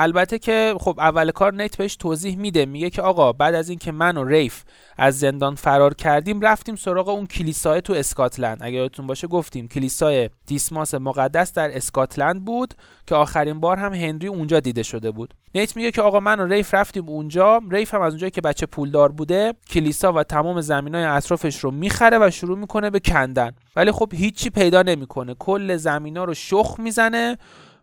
[0.00, 3.92] البته که خب اول کار نیت بهش توضیح میده میگه که آقا بعد از اینکه
[3.92, 4.62] من و ریف
[4.96, 8.58] از زندان فرار کردیم رفتیم سراغ اون کلیسای تو اسکاتلند.
[8.60, 12.74] اگر یادتون باشه گفتیم کلیسای دیسماس مقدس در اسکاتلند بود
[13.06, 15.34] که آخرین بار هم هنری اونجا دیده شده بود.
[15.54, 18.66] نیت میگه که آقا من و ریف رفتیم اونجا ریف هم از اونجایی که بچه
[18.66, 23.52] پولدار بوده کلیسا و تمام زمینای اطرافش رو می‌خره و شروع می‌کنه به کندن.
[23.76, 25.34] ولی خب هیچی پیدا نمی‌کنه.
[25.34, 27.38] کل زمینا رو شخم می‌زنه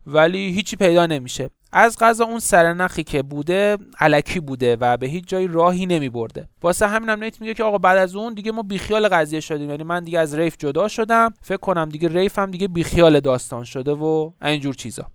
[0.07, 1.49] ولی هیچی پیدا نمیشه.
[1.71, 6.49] از قضا اون سرنخی که بوده الکی بوده و به هیچ جای راهی نمی برده
[6.61, 9.69] واسه همین هم نیت میگه که آقا بعد از اون دیگه ما بیخیال قضیه شدیم.
[9.69, 11.33] یعنی من دیگه از ریف جدا شدم.
[11.41, 15.11] فکر کنم دیگه ریف هم دیگه بیخیال داستان شده و اینجور چیزا.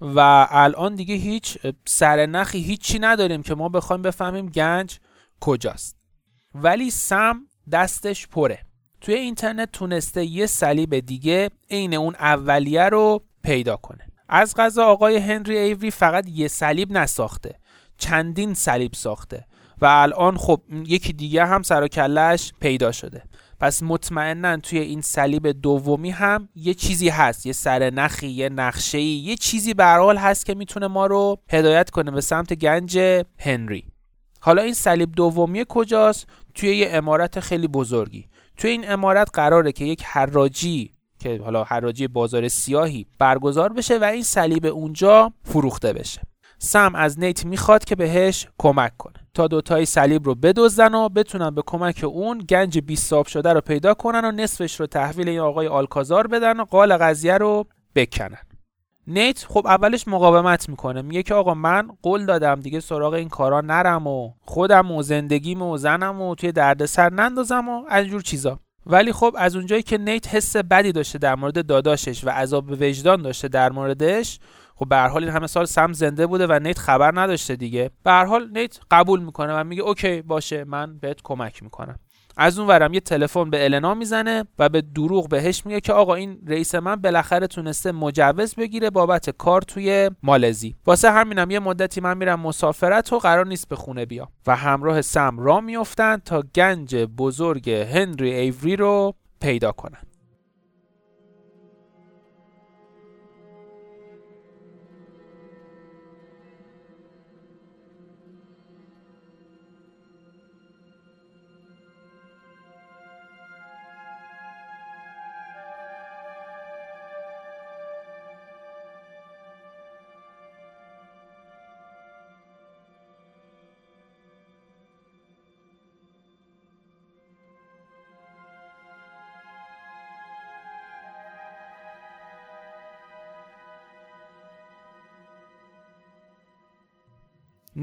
[0.00, 4.98] و الان دیگه هیچ سرنخی هیچی نداریم که ما بخوایم بفهمیم گنج
[5.40, 5.96] کجاست.
[6.54, 7.40] ولی سم
[7.72, 8.58] دستش پره.
[9.00, 14.13] توی اینترنت تونسته یه صلیب دیگه عین اون اولیه رو پیدا کنه.
[14.28, 17.58] از غذا آقای هنری ایوری فقط یه صلیب نساخته
[17.98, 19.46] چندین صلیب ساخته
[19.80, 23.22] و الان خب یکی دیگه هم سر کلش پیدا شده.
[23.60, 29.00] پس مطمئنا توی این صلیب دومی هم یه چیزی هست یه سر نخی یه نقشه
[29.00, 32.98] یه چیزی به حال هست که می‌تونه ما رو هدایت کنه به سمت گنج
[33.38, 33.84] هنری.
[34.40, 38.28] حالا این صلیب دومی کجاست؟ توی یه امارت خیلی بزرگی.
[38.56, 40.93] توی این امارت قراره که یک حراجی
[41.24, 46.20] که حالا حراجی بازار سیاهی برگزار بشه و این صلیب اونجا فروخته بشه.
[46.58, 49.14] سم از نیت می‌خواد که بهش کمک کنه.
[49.34, 53.94] تا دوتای صلیب رو بدزدن و بتونن به کمک اون گنج بیستاب شده رو پیدا
[53.94, 58.42] کنن و نصفش رو تحویل این آقای آلکازار بدن و قال قضیه رو بکنن.
[59.06, 61.02] نیت خب اولش مقاومت می‌کنه.
[61.02, 65.62] میگه که آقا من قول دادم دیگه سراغ این کارا نرم و خودم و زندگیم
[65.62, 68.58] و زنم و توی دردسر نندازم و از جور چیزا.
[68.86, 73.22] ولی خب از اونجایی که نیت حس بدی داشته در مورد داداشش و عذاب وجدان
[73.22, 74.38] داشته در موردش
[74.76, 77.90] خب به حال این همه سال سم زنده بوده و نیت خبر نداشته دیگه.
[78.02, 81.98] به حال نیت قبول می‌کنه و میگه اوکی باشه من بهت کمک می‌کنم.
[82.36, 86.14] از اون ورم یه تلفن به النا می‌زنه و به دروغ بهش میگه که آقا
[86.14, 90.76] این رئیس من بالاخره تونسته مجوز بگیره بابت کار توی مالزی.
[90.86, 94.28] واسه همینم یه مدتی من میرم مسافرت و قرار نیست به خونه بیام.
[94.46, 100.13] و همراه سم را میفتن تا گنج بزرگ هنری ایوری رو پیدا کنن.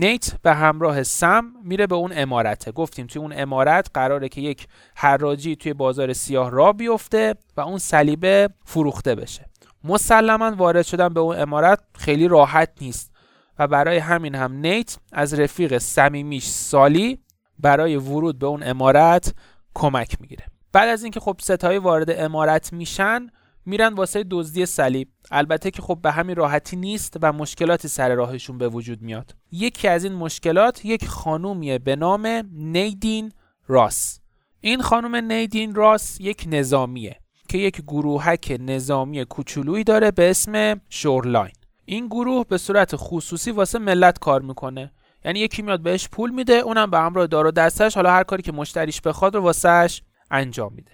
[0.02, 2.72] نیت به همراه سم میره به اون امارته.
[2.72, 7.78] گفتیم توی اون امارت قراره که یک حراجی توی بازار سیاه را بیفته و اون
[7.78, 9.46] صلیبه فروخته بشه.
[9.84, 13.12] مسلما وارد شدن به اون امارت خیلی راحت نیست
[13.60, 17.20] و برای همین هم نیت از رفیق صمیمیش سالی
[17.60, 19.34] برای ورود به اون امارت
[19.74, 20.46] کمک می‌گیره.
[20.74, 23.28] بعد از اینکه خب ستایی وارد امارت میشن
[23.66, 25.08] میرن واسه دزدی صلیب.
[25.32, 29.36] البته که خب به همین راحتی نیست و مشکلاتی سر راهشون به وجود میاد.
[29.52, 33.32] یکی از این مشکلات یک خانومیه به نام نیدین
[33.68, 34.20] راس.
[34.62, 37.20] این خانوم نیدین راس یک نظامیه
[37.50, 41.54] که یک گروهک نظامی کوچولویی داره به اسم شورلاین.
[41.86, 44.92] این گروه به صورت خصوصی واسه ملت کار می‌کنه.
[45.26, 48.52] یعنی یکی میاد بهش پول میده اونم به همراه دار دستش حالا هر کاری که
[48.52, 50.92] مشتریش بخواد رو واسهش انجام میده.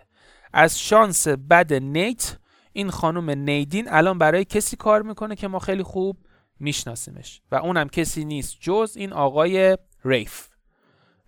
[0.53, 2.37] از شانس بد نیت
[2.77, 6.17] این خانم نیدین الان برای کسی کار می‌کنه که ما خیلی خوب
[6.59, 7.41] میشناسیمش.
[7.51, 10.47] و اونم کسی نیست جز این آقای ریف.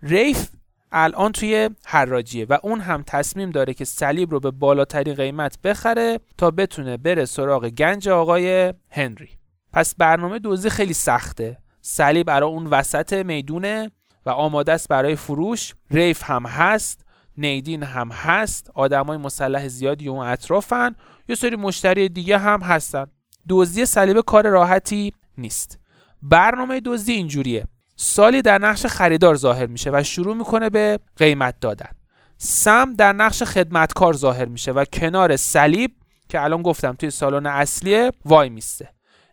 [0.04, 0.50] ریف
[0.92, 6.20] الان توی حراجیه و اون هم تصمیم داره که صلیب رو به بالاترین قیمت بخره
[6.38, 9.30] تا بتونه بره سراغ گنج آقای هنری.
[9.74, 11.58] پس برنامه دوزی خیلی سخته.
[11.82, 13.92] صلیب برای اون وسط می‌دونه
[14.26, 15.74] و آماده است برای فروش.
[15.92, 17.06] ریف هم هست
[17.38, 18.72] نیدین هم هست.
[18.76, 20.96] آدمای مسلح زیادی اون اطرافن.
[21.30, 23.08] یه سری مشتری دیگه هم هستن.
[23.50, 25.80] دزدی صلیب کار راحتی نیست.
[26.22, 27.66] برنامه دزدی اینجوریه.
[27.96, 31.90] سالی در نقش خریدار ظاهر میشه و شروع می‌کنه به قیمت دادن.
[32.38, 35.92] سم در نقش خدمتکار ظاهر میشه و کنار صلیب
[36.30, 38.90] که الان گفتم توی سالن اصلیه وای میسته.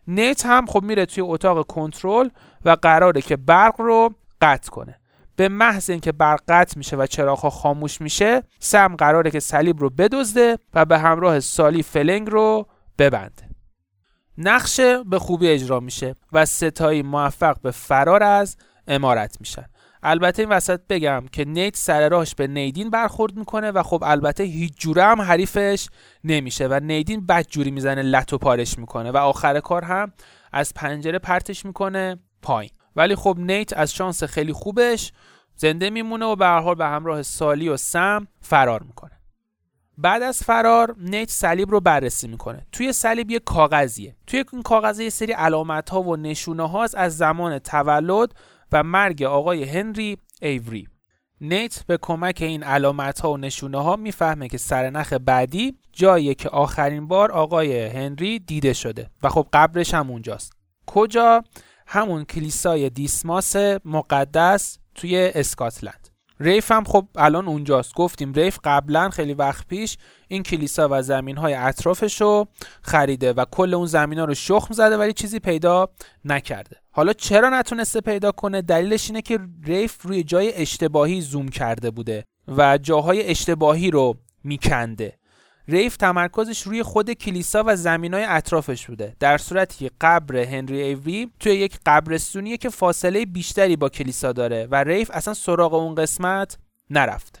[0.07, 2.29] نیت هم خب میره توی اتاق کنترل
[2.65, 4.96] و قراره که برق رو قطع کنه.
[5.37, 9.89] به محض اینکه برق قطع میشه و چراغها خاموش میشه سم قراره که صلیب رو
[9.89, 12.67] بدزده و به همراه سالی فلنگ رو
[12.99, 13.49] ببنده.
[14.37, 19.65] نقشه به خوبی اجرا میشه و ستایی موفق به فرار از امارت میشن.
[20.03, 24.43] البته این وسط بگم که نیت سر راهش به نیدین برخورد می‌کنه و خب البته
[24.43, 25.89] هیچ جوره هم حریفش
[26.23, 30.13] نمیشه و نیدین بد جوری می‌زنه لط و پارش می‌کنه و آخر کار هم
[30.51, 32.71] از پنجره پرتش می‌کنه پایین.
[32.97, 35.11] ولی خب نیت از شانس خیلی خوبش
[35.55, 39.11] زنده میمونه و به حال به همراه سالی و سم فرار می‌کنه.
[39.97, 42.67] بعد از فرار نیت صلیب رو بررسی می‌کنه.
[42.71, 44.15] توی صلیب یه کاغذیه.
[44.27, 48.33] توی این کاغذ یه سری علامت ها و نشونه هاست از زمان تولد
[48.71, 50.87] و مرگ آقای هنری ایوری.
[51.41, 56.49] نیت به کمک این علامت ها و نشونه ها می‌فهمه که سرنخ بعدی جایی که
[56.49, 60.53] آخرین بار آقای هنری دیده شده و خب قبرش هم اونجاست.
[60.85, 61.43] کجا؟
[61.87, 66.09] همون کلیسای دیسماس مقدس توی اسکاتلند.
[66.39, 67.93] ریف هم خب الان اونجاست.
[67.93, 69.97] گفتیم ریف قبلا خیلی وقت پیش
[70.27, 72.47] این کلیسا و زمین های اطرافش رو
[72.81, 75.89] خریده و کل اون زمین ها رو شخم زده ولی چیزی پیدا
[76.25, 76.77] نکرده.
[76.91, 82.25] حالا چرا نتونسته پیدا کنه؟ دلیلش اینه که ریف روی جای اشتباهی زوم کرده بوده
[82.47, 85.16] و جاهای اشتباهی رو میکنده.
[85.67, 87.75] ریف تمرکزش روی خود کلیسا و
[88.13, 89.15] های اطرافش بوده.
[89.19, 94.67] در صورتی که قبر هنری ایوری توی یک قبرستونیه که فاصله بیشتری با کلیسا داره
[94.71, 96.57] و ریف اصلا سراغ اون قسمت
[96.89, 97.39] نرفته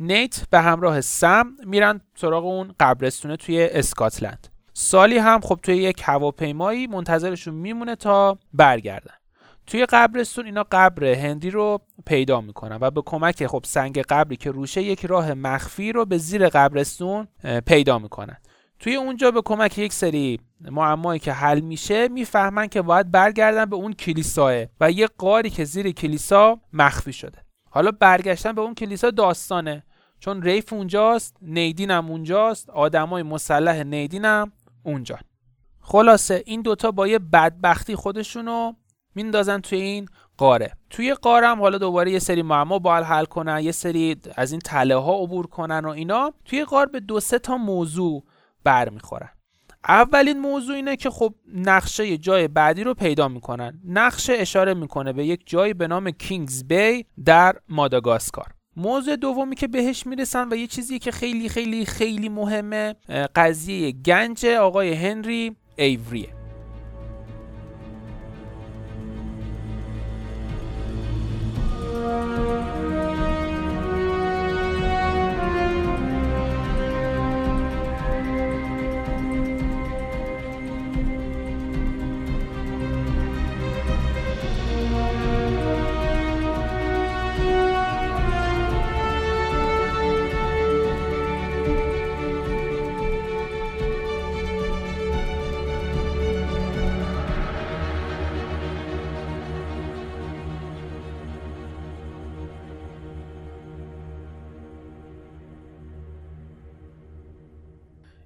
[0.00, 4.48] نیت به همراه سم میرن سراغ اون قبرستونه توی اسکاتلند.
[4.72, 9.14] سالی هم خب توی یک هواپیمایی منتظرشون میمونه تا برگردن.
[9.66, 14.50] توی قبرستون اینا قبر هندی رو پیدا می‌کنن و به کمک خب سنگ قبری که
[14.50, 17.28] روشه یک راه مخفی رو به زیر قبرستون
[17.66, 18.36] پیدا می‌کنن.
[18.78, 23.76] توی اونجا به کمک یک سری معمایی که حل میشه می‌فهمن که باید برگردن به
[23.76, 27.38] اون کلیساه و یه قاری که زیر کلیسا مخفی شده.
[27.70, 29.82] حالا برگشتن به اون کلیسا داستانه.
[30.20, 34.52] چون ریف اونجاست نیدین هم اونجاست آدمای مسلح نیدین هم
[34.82, 35.18] اونجا
[35.80, 38.72] خلاصه این دوتا با یه بدبختی خودشونو
[39.14, 40.72] میندازن توی این قاره.
[40.90, 44.96] توی قارم حالا دوباره یه سری معما باید حل کنن یه سری از این تله
[44.96, 46.32] ها عبور کنن و اینا.
[46.44, 48.24] توی قار به دو سه تا موضوع
[48.64, 49.30] برمیخورن.
[49.88, 53.80] اولین موضوع اینه که خب نقشه جای بعدی رو پیدا می‌کنن.
[53.88, 58.46] نقشه اشاره می‌کنه به یک جایی به نام کینگز بی در ماداگاسکار.
[58.76, 62.94] موضوع دومی که بهش می‌رسن و یه چیزی که خیلی خیلی خیلی مهمه
[63.34, 66.41] قضیه گنج آقای هنری ایوریه.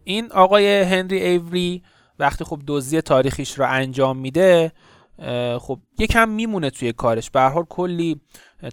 [0.08, 1.82] این آقای هنری ایوری
[2.18, 4.72] وقتی خب دزدی تاریخیش رو انجام میده
[5.58, 7.30] خب یکم میمونه توی کارش.
[7.30, 8.20] به حال کلی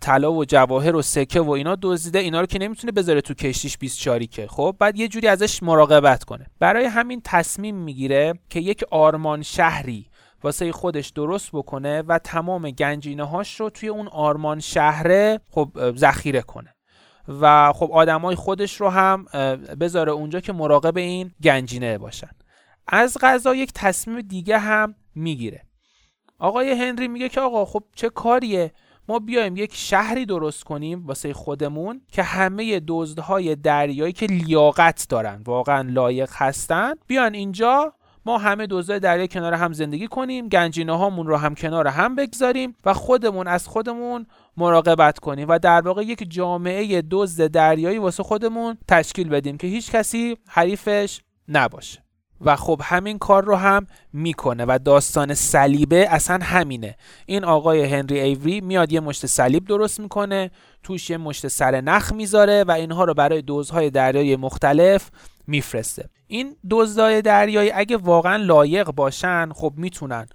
[0.02, 3.78] طلا و جواهر و سکه و اینا دزدیده اینا رو که نمی‌تونه بذاره تو کشتیش
[3.78, 4.48] 24 که.
[4.48, 6.46] خب بعد یه جوری ازش مراقبت کنه.
[6.60, 10.06] برای همین تصمیم می‌گیره که یک آرمان شهری
[10.44, 16.42] واسه خودش درست بکنه و تمام گنجینه هاش رو توی اون آرمان شهره خب ذخیره
[16.42, 16.73] کنه.
[17.28, 19.26] و خب آدمای خودش رو هم
[19.80, 22.30] بذاره اونجا که مراقب این گنجینه باشن.
[22.88, 25.62] از غذا یک تصمیم دیگه هم می‌گیره.
[26.40, 28.72] آقای هنری میگه که آقا خب چه کاریه؟
[29.08, 35.42] ما بیایم یک شهری درست کنیم واسه خودمون که همه دزدهای دریایی که لیاقت دارن
[35.46, 37.94] واقعا لایق هستن بیان اینجا
[38.26, 42.76] ما همه دزدهای دریایی کنار هم زندگی کنیم گنجینه هامون رو هم کنار هم بگذاریم
[42.86, 44.26] و خودمون از خودمون
[44.58, 49.92] مراقبت کنیم و در واقع یک جامعه دزد دریایی واسه خودمون تشکیل بدیم که هیچ
[49.92, 52.04] کسی حریفش نباشه.
[52.46, 56.96] و خب همین کار رو هم می‌کنه و داستان صلیبه اصلا همینه.
[57.26, 60.52] این آقای هنری ایوری میاد یه مشت صلیب درست می‌کنه
[60.84, 65.10] توش یه مشت سر نخ می‌ذاره و اینها رو برای دوزهای دریایی مختلف
[65.48, 66.10] میفرسته.
[66.28, 70.28] این دزدهای دریایی اگه واقعا لایق باشن خب می‌تونن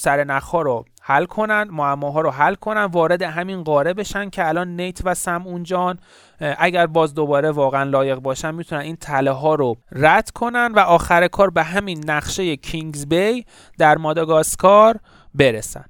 [0.00, 4.76] سر نخها رو حل کنن معماها رو حل کنن وارد همین قاره بشن که الان
[4.76, 5.98] نیت و سم اونجان
[6.40, 11.28] اگر باز دوباره واقعا لایق باشن می‌تونن این تله ها رو رد کنن و آخر
[11.28, 13.44] کار به همین نقشه کینگز بی
[13.78, 15.00] در ماداگاسکار
[15.34, 15.84] برسن.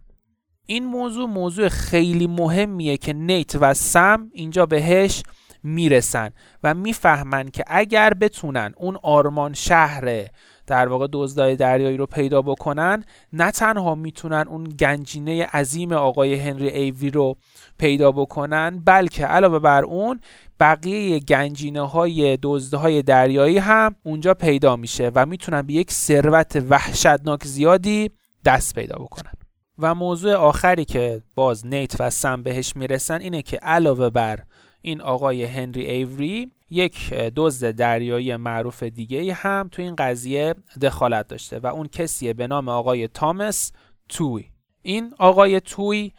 [0.66, 5.22] این موضوع موضوع خیلی مهمیه که نیت و سم اینجا بهش
[5.62, 6.30] می‌رسن
[6.62, 10.26] و می‌فهمن که اگر بتونن اون آرمان شهر
[10.68, 16.68] در واقع دزدای دریایی رو پیدا بکنن نه تنها می‌تونن اون گنجینه عظیم آقای هنری
[16.68, 17.36] ایوی رو
[17.78, 20.20] پیدا بکنن بلکه علاوه بر اون
[20.60, 26.62] بقیه گنجینه های دزده های دریایی هم اونجا پیدا میشه و می‌تونن به یک ثروت
[26.70, 28.10] وحشتناک زیادی
[28.44, 29.32] دست پیدا بکنن.
[29.78, 34.38] و موضوع آخری که باز نیت و سم بهش می‌رسن اینه که علاوه بر
[34.82, 41.58] این آقای هنری ایوری یک دزد دریایی معروف دیگه هم تو این قضیه دخالت داشته
[41.58, 43.72] و اون کسیه به نام آقای تامس
[44.08, 44.44] توی.
[44.82, 46.12] این آقای توی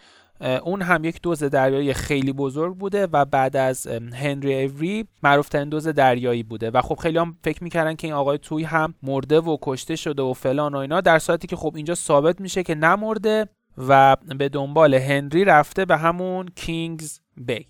[0.63, 5.69] اون هم یک دوز دریایی خیلی بزرگ بوده و بعد از هنری ایوری معروف ترین
[5.69, 9.39] دوز دریایی بوده و خب خیلی هم فکر می‌کردن که این آقای توی هم مرده
[9.39, 12.75] و کشته شده و فلان و اینا در صورتی که خب اینجا ثابت میشه که
[12.75, 13.47] نمرده
[13.77, 17.65] و به دنبال هنری رفته به همون کینگز بی.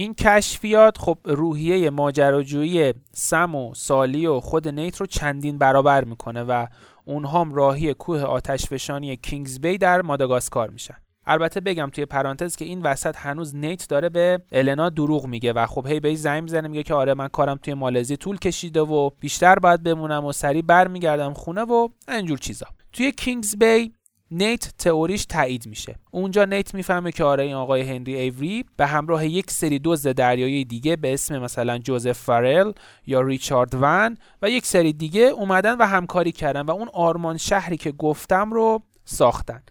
[0.00, 6.42] این کشفیات خب روحیه ماجراجویی سم و سالی و خود نیت رو چندین برابر می‌کنه
[6.42, 6.66] و
[7.04, 10.94] اونها هم راهی کوه آتشفشانی کینگز بی در ماداگاسکار میشن.
[11.26, 15.66] البته بگم توی پرانتز که این وسط هنوز نیت داره به النا دروغ میگه و
[15.66, 19.10] خب هی به زنگ می‌زنه میگه که آره من کارم توی مالزی طول کشیده و
[19.20, 22.66] بیشتر باید بمونم و سریع برمیگردم خونه و اینجور چیزا.
[22.92, 23.92] توی کینگز بی
[24.30, 25.96] نیت تئوریش تایید میشه.
[26.10, 30.64] اونجا نیت می‌فهمه که آره این آقای هنری ایوری به همراه یک سری دزد دریایی
[30.64, 32.72] دیگه به اسم مثلا جوزف فارل
[33.06, 37.76] یا ریچارد ون و یک سری دیگه اومدن و همکاری کردن و اون آرمان شهری
[37.76, 39.62] که گفتم رو ساختن.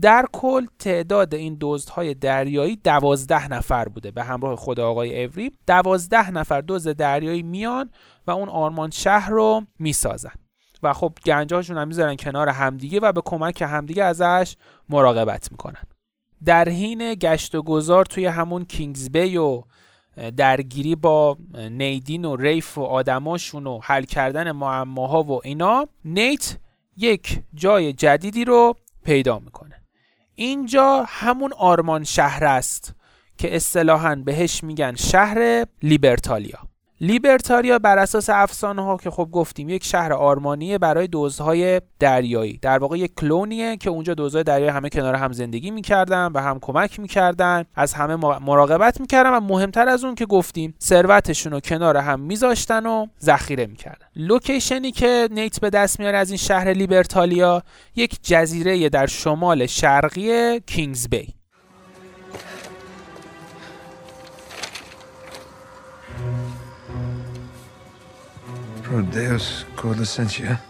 [0.00, 5.52] در کل تعداد این دزدهای دریایی دوازده نفر بوده به همراه خود آقای ایوری.
[5.66, 7.90] دوازده نفر دزد دریایی میان
[8.26, 10.32] و اون آرمان شهر رو می‌سازن.
[10.82, 14.56] و خب گنجاشون هم می‌ذارن کنار همدیگه و به کمک همدیگه ازش
[14.88, 15.82] مراقبت می‌کنن.
[16.44, 19.62] در حین گشت و گذار توی همون کینگز بی و
[20.36, 21.36] درگیری با
[21.70, 26.58] نیدین و ریف و آدماشون و حل کردن معماها و اینا نیت
[26.96, 28.74] یک جای جدیدی رو
[29.04, 29.82] پیدا می‌کنه.
[30.34, 32.94] اینجا همون آرمان شهر است
[33.38, 36.58] که اصطلاحا بهش میگن شهر لیبرتالیا.
[37.00, 42.58] لیبرتاریا بر اساس افسانه ها که خب گفتیم یک شهر آرمانیه برای دوزهای دریایی.
[42.62, 46.58] در واقع یک کلونیه که اونجا دوزهای دریایی همه کنار هم زندگی می‌کردن و هم
[46.60, 51.96] کمک می‌کردن از همه مراقبت می‌کردن و مهمتر از اون که گفتیم ثروتشون رو کنار
[51.96, 54.06] هم میذاشتن و ذخیره می‌کردن.
[54.16, 57.62] لوکیشنی که نیت به دست میاره از این شهر لیبرتالیا
[57.96, 61.35] یک جزیره در شمال شرقی کینگز بی.
[68.86, 70.60] Pro Deus Corlicentia.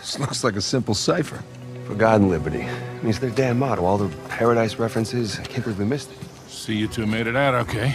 [0.00, 1.40] This looks like a simple cipher.
[1.86, 2.62] For God and liberty.
[2.62, 3.84] I mean, it's their damn motto.
[3.84, 5.38] All the paradise references.
[5.38, 6.18] I can't believe we missed it.
[6.50, 7.94] See you two made it out okay.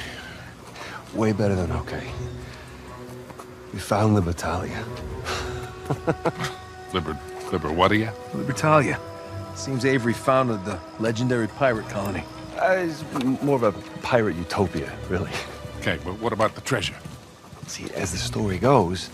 [1.14, 2.08] Way better than okay.
[3.74, 4.82] We found Libertalia.
[6.94, 7.20] Liber...
[7.52, 8.10] Liber what are you?
[8.32, 8.98] Libertalia.
[9.58, 12.24] Seems Avery founded the legendary pirate colony.
[12.58, 13.04] Uh, it's
[13.44, 15.32] more of a pirate utopia, really.
[15.80, 16.96] Okay, but what about the treasure?
[17.68, 19.10] See, as the story goes,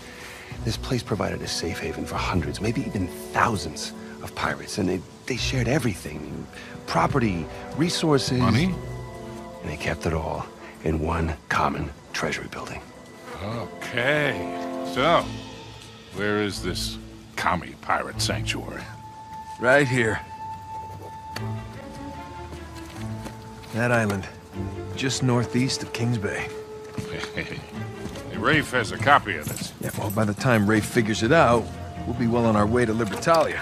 [0.64, 3.92] this place provided a safe haven for hundreds, maybe even thousands
[4.22, 6.46] of pirates, and they, they shared everything
[6.86, 7.46] property,
[7.76, 8.38] resources.
[8.38, 8.74] Money?
[9.62, 10.46] And they kept it all
[10.84, 12.80] in one common treasury building.
[13.42, 14.32] Okay.
[14.94, 15.24] So,
[16.14, 16.98] where is this
[17.36, 18.82] commie pirate sanctuary?
[19.60, 20.20] Right here.
[23.72, 24.26] That island,
[24.94, 26.48] just northeast of Kings Bay.
[28.50, 29.72] Rafe has a copy of this.
[29.80, 31.64] Yeah, well, by the time Rafe figures it out,
[32.04, 33.60] we'll be well on our way to Libertalia.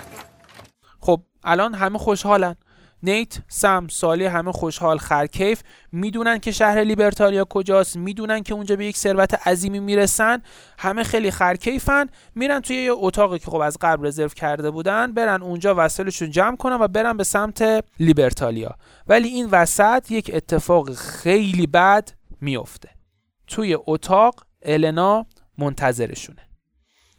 [1.00, 2.56] خب الان همه خوشحالن.
[3.02, 5.62] نیت، سم، سالی همه خوشحال خرکیف.
[5.92, 7.96] می‌دونن که شهر لیبرتالیا کجاست.
[7.96, 10.42] می‌دونن که اونجا به یک ثروت عظیمی می‌رسن.
[10.78, 12.06] همه خیلی خرکیفن.
[12.34, 15.12] میرن توی یه اتاقی که خب از قبل رزرو کرده بودن.
[15.12, 18.76] برن اونجا وسایلشون جمع کنن و برن به سمت لیبرتالیا.
[19.06, 22.10] ولی این وسط یک اتفاق خیلی بد
[22.40, 22.88] میفته
[23.46, 25.26] توی اتاق النا
[25.58, 26.42] منتظرشونه.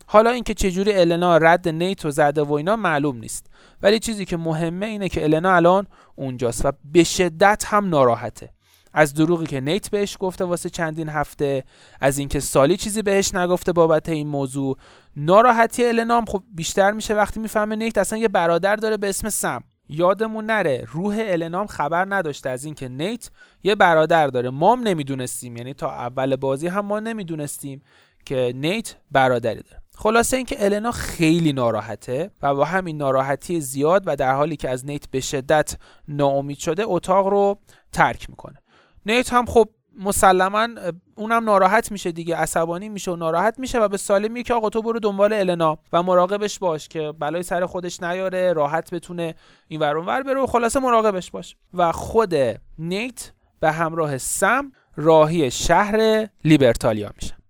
[0.05, 3.45] حالا اینکه چجوری النا رد نیت و زده و اینا معلوم نیست.
[3.81, 8.49] ولی چیزی که مهمه اینه که النا الان اونجاست و به شدت هم ناراحته.
[8.93, 11.63] از دروغی که نیت بهش گفته واسه چندین هفته
[12.01, 14.77] از اینکه سالی چیزی بهش نگفته بابت این موضوع.
[15.15, 19.29] ناراحتی النا هم خب بیشتر میشه وقتی می‌فهمه نیت اصلا یه برادر داره به اسم
[19.29, 19.63] سم.
[19.89, 23.29] یادمون نره روح النام خبر نداشته از اینکه نیت
[23.63, 24.49] یه برادر داره.
[24.49, 27.81] ما هم نمی‌دونستیم یعنی تا اول بازی هم ما نمی‌دونستیم
[28.25, 29.81] که نیت برادری داره.
[29.95, 34.85] خلاصه اینکه النا خیلی ناراحته و با همین ناراحتی زیاد و در حالی که از
[34.85, 35.75] نیت به شدت
[36.07, 37.59] ناامید شده اتاق رو
[37.91, 38.59] ترک می‌کنه.
[39.05, 39.69] نیت هم خب
[39.99, 40.67] مسلما
[41.15, 44.69] اونم ناراحت میشه دیگه عصبانی میشه و ناراحت میشه و به سالی میگه که آقا
[44.69, 49.35] تو برو دنبال النا و مراقبش باش که بلای سر خودش نیاره راحت بتونه
[49.67, 51.55] این ور ور بره و خلاصه مراقبش باش.
[51.73, 52.33] و خود
[52.79, 57.42] نیت به همراه سم راهی شهر لیبرتالیا میشه.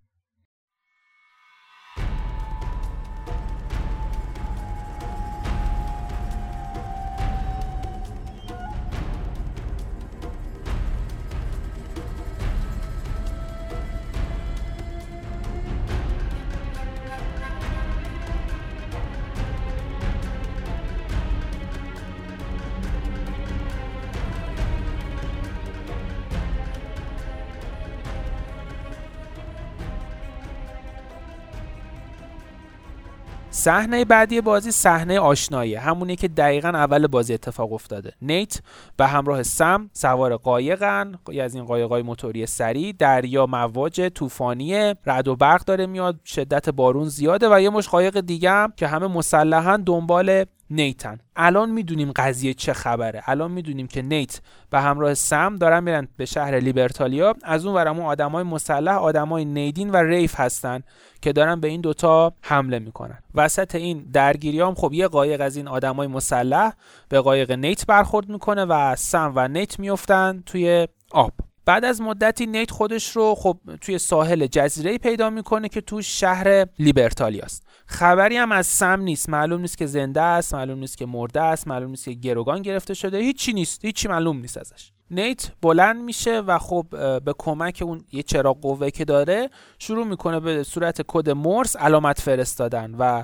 [33.64, 38.14] صحنه بعدی بازی صحنه آشنایی همونی که دقیقا اول بازی اتفاق افتاده.
[38.22, 38.59] نیت
[38.97, 45.36] به همراه سم سوار قایقن از این قایقای موتوری سری دریا مواج طوفانی رعد و
[45.36, 49.78] برق داره میاد شدت بارون زیاده و یه مش قایق دیگه هم که همه مسلحا
[49.78, 51.19] دنبال نیتن.
[51.36, 53.24] الان می‌دونیم قضیه چه خبره.
[53.26, 57.36] الان می‌دونیم که نیت به همراه سم دارن میرن به شهر لیبرتالیا.
[57.43, 60.84] از اون ورمون آدمای مسلح آدمای نیدین و ریف هستن
[61.21, 63.19] که دارن به این دوتا حمله می‌کنن.
[63.36, 66.74] وسط این درگیری هم خب یه قایق از این آدمای مسلح
[67.09, 71.32] به قایق نیت برخورد می‌کنه و سم و نیت میفتن توی آب.
[71.65, 76.65] بعد از مدتی نیت خودش رو خب توی ساحل جزیره پیدا می‌کنه که تو شهر
[76.80, 79.29] لیبرتالیا است خبری هم از سم نیست.
[79.29, 82.93] معلوم نیست که زنده است معلوم نیست که مرده است معلوم نیست که گروگان گرفته
[82.93, 83.17] شده.
[83.17, 84.91] هیچی نیست هیچی معلوم نیست ازش.
[85.11, 86.86] نیت بلند میشه و خب
[87.25, 92.21] به کمک اون یه چراغ قوه که داره شروع می‌کنه به صورت کد مورس علامت
[92.21, 93.23] فرستادن و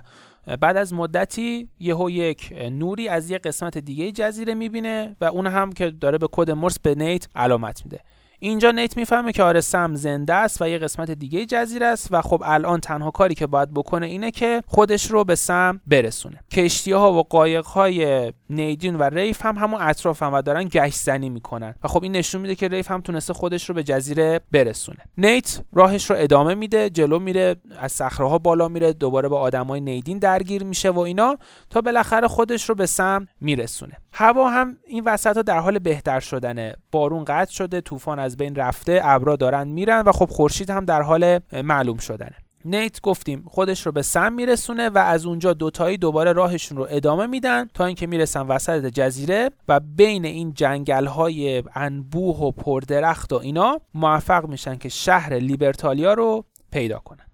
[0.62, 5.72] بعد از مدتی یهو یک نوری از یه قسمت دیگه جزیره می‌بینه و اون هم
[5.72, 8.00] که داره به کد مورس به نیت علامت میده.
[8.40, 12.22] اینجا نیت می‌فهمه که آره سم زنده است و یه قسمت دیگه جزیره است و
[12.22, 16.40] خب الان تنها کاری که باید بکنه اینه که خودش رو به سم برسونه.
[16.52, 21.00] کشتی ها و قایق های نیدین و ریف هم همون اطراف هم و دارن گشت
[21.00, 24.40] زنی می‌کنن و خب این نشون میده که ریف هم تونسته خودش رو به جزیره
[24.52, 25.00] برسونه.
[25.18, 29.82] نیت راهش رو ادامه میده جلو میره از صخره ها بالا میره دوباره با آدمای
[29.82, 31.38] نیدین درگیر میشه و اینا
[31.70, 33.94] تا بالاخره خودش رو به سم میرسونه.
[34.14, 36.76] هوا هم این وسط ها در حال بهتر شدنه.
[36.92, 41.02] بارون قطع شده طوفان از بین رفته ابرا دارن میرن و خب خورشید هم در
[41.02, 42.36] حال معلوم شدنه.
[42.66, 47.28] نیت گفتیم خودش رو به سم میرسونه و از اونجا دوتایی دوباره راهشون رو ادامه
[47.28, 53.36] میدن تا اینکه می‌رسن وسط جزیره و بین این جنگل های انبوه و پردرخت و
[53.36, 57.29] اینا موفق میشن که شهر لیبرتالیا رو پیدا کنن.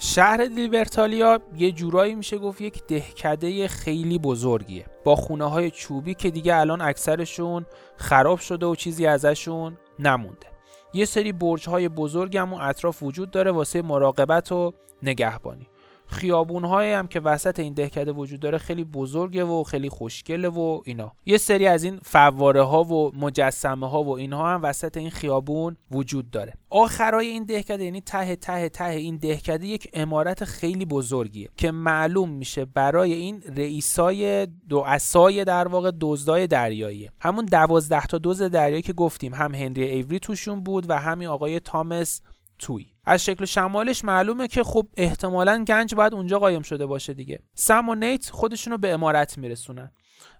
[0.00, 4.86] شهر لیبرتالیا یه جورایی میشه گفت یک دهکده خیلی بزرگیه.
[5.04, 10.46] با خونه های چوبی که دیگه الان اکثرشون خراب شده و چیزی ازشون نمونده.
[10.94, 14.72] یه سری برج های بزرگ هم اطراف وجود داره واسه مراقبت و
[15.02, 15.66] نگهبانی.
[16.08, 21.12] خیابون هم که وسط این دهکده وجود داره خیلی بزرگه و خیلی خوشگله و اینا.
[21.26, 25.76] یه سری از این فواره ها و مجسمه ها و اینها هم وسط این خیابون
[25.90, 26.54] وجود داره.
[26.70, 32.30] آخرای این دهکده یعنی ته ته ته این دهکده یک امارت خیلی بزرگیه که معلوم
[32.30, 38.82] میشه برای این رئیسای دو اسای در واقع دزدای دریایی همون دوازده تا دزد دریایی
[38.82, 42.20] که گفتیم هم هنری ایوری توشون بود و همین آقای تامس
[42.58, 42.86] توی.
[43.08, 47.40] از شکل شمالش معلومه که خب احتمالا گنج باید اونجا قایم شده باشه دیگه.
[47.54, 49.90] سم و نیت خودشونو به امارت میرسونن.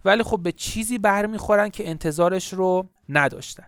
[0.04, 3.66] ولی خب به چیزی برمیخورن که انتظارش رو نداشتن.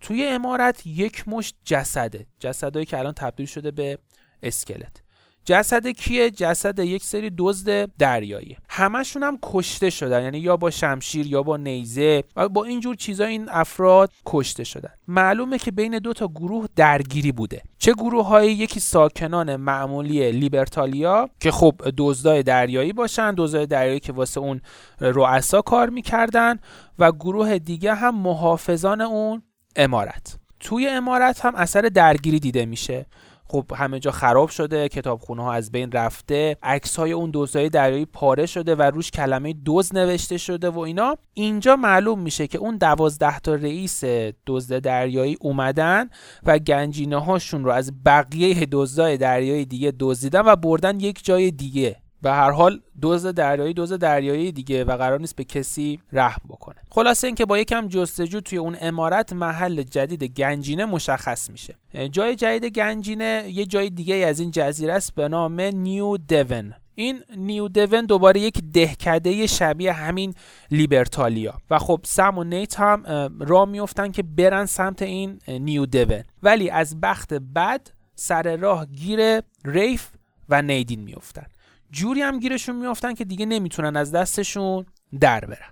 [0.00, 2.26] توی امارت یک مشت جسده.
[2.38, 3.98] جسدهایی که الان تبدیل شده به
[4.42, 5.02] اسکلت.
[5.48, 11.26] جسد کیه؟ جسد یک سری دزد دریایی همشون هم کشته شدن یعنی یا با شمشیر
[11.26, 14.90] یا با نیزه و با اینجور چیزا این افراد کشته شدن.
[15.08, 17.62] معلومه که بین دو تا گروه درگیری بوده.
[17.78, 24.12] چه گروه های یکی ساکنان معمولی لیبرتالیا که خب دزدای دریایی باشن دزدای دریایی که
[24.12, 24.60] واسه اون
[25.00, 26.58] رؤسا کار می‌کردن
[26.98, 29.42] و گروه دیگه هم محافظان اون
[29.76, 30.38] امارت.
[30.60, 33.06] توی امارت هم اثر درگیری دیده میشه.
[33.50, 38.06] خب همه جا خراب شده کتابخونه ها از بین رفته عکس های اون دزدای دریایی
[38.06, 41.16] پاره شده و روش کلمه دوز نوشته شده و اینا.
[41.34, 44.04] اینجا معلوم میشه که اون دوازده تا رئیس
[44.46, 46.10] دزد دریایی اومدن
[46.46, 51.96] و گنجینه هاشون رو از بقیه دزدای دریایی دیگه دزدیدن و بردن یک جای دیگه.
[52.22, 56.76] به هر حال دزد دریایی دزد دریایی دیگه و قرار نیست به کسی رحم بکنه.
[56.90, 61.74] خلاصه اینکه با یکم جستجو توی اون عمارت محل جدید گنجینه مشخص میشه.
[62.10, 67.22] جای جدید گنجینه یه جای دیگه از این جزیره است به نام نیو دیون این
[67.36, 70.34] نیو دیون دوباره یک دهکده شبیه همین
[70.70, 71.54] لیبرتالیا.
[71.70, 73.04] و خب سم و نیت هم
[73.40, 79.40] راه میفتن که برن سمت این نیو دیون ولی از بخت بد سر راه گیر
[79.64, 80.08] ریف
[80.48, 81.46] و نیدین میفتن
[81.90, 84.86] جوری هم گیرشون میافتن که دیگه نمی‌تونن از دستشون
[85.20, 85.70] در برن.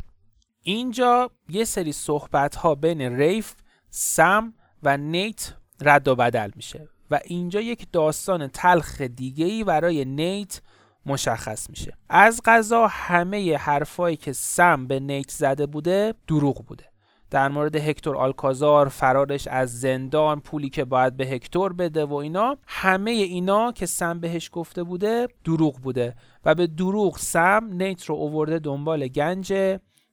[0.63, 3.55] اینجا یه سری صحبت ها بین ریف
[3.91, 10.05] سم و نیت رد و بدل میشه و اینجا یک داستان تلخ دیگه ای برای
[10.05, 10.61] نیت
[11.07, 11.97] مشخص میشه.
[12.09, 16.85] از غذا همه حرفایی که سم به نیت زده بوده دروغ بوده.
[17.31, 22.57] در مورد هکتور آلکازار فرارش از زندان پولی که باید به هکتور بده و اینا
[22.67, 26.15] همه اینا که سم بهش گفته بوده دروغ بوده.
[26.45, 29.53] و به دروغ سم نیت رو اوورده دنبال گنج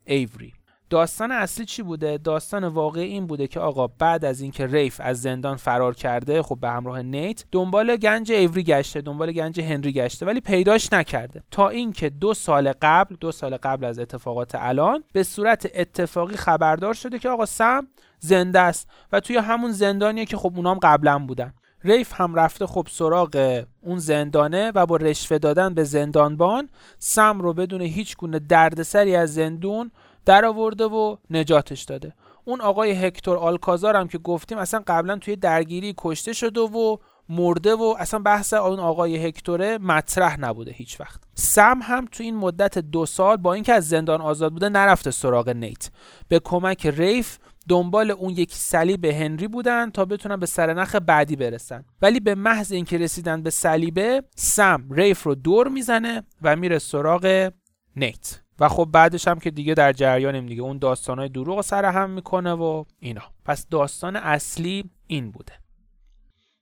[0.06, 0.54] ایوری.
[0.94, 5.22] داستان اصلی چی بوده؟ داستان واقعی این بوده که آقا بعد از اینکه ریف از
[5.22, 10.26] زندان فرار کرده خب به همراه نیت دنبال گنج ایوری گشته دنبال گنج هنری گشته
[10.26, 11.44] ولی پیداش نکرده.
[11.52, 16.94] تا اینکه دو سال قبل دو سال قبل از اتفاقات الان به صورت اتفاقی خبردار
[16.94, 17.88] شده که آقا سم
[18.20, 21.54] زنده است و توی همون زندانیه که خب اونام قبلا بودن.
[21.84, 26.70] ریف هم رفته خب سراغ اون زندانه و با رشوه دادن به زندانبان
[27.00, 29.92] سم رو بدون هیچ گونه دردسری از زندون
[30.26, 32.14] در آورده و نجاتش داده.
[32.46, 36.98] اون آقای هکتور آلکازار هم که گفتیم اصلا قبلا توی درگیری کشته شده و
[37.30, 41.22] مرده و اصلا بحث اون آقای هکتوره مطرح نبوده هیچ وقت.
[41.36, 45.50] سم هم تو این مدت دو سال با اینکه از زندان آزاد بوده نرفته سراغ
[45.50, 45.90] نیت.
[46.28, 47.38] به کمک ریف
[47.70, 51.86] دنبال اون یک صلیب هنری بودن تا بتونن به سرنخ بعدی برسن.
[52.02, 57.52] ولی به محض اینکه رسیدن به صلیبه سم ریف رو دور می‌زنه و میره سراغ
[57.96, 58.43] نیت.
[58.64, 60.62] و خب بعدش هم که دیگه در جریانیم دیگه.
[60.62, 63.22] اون داستانهای دروغ سر هم می‌کنه و اینا.
[63.46, 65.54] پس داستان اصلی این بوده.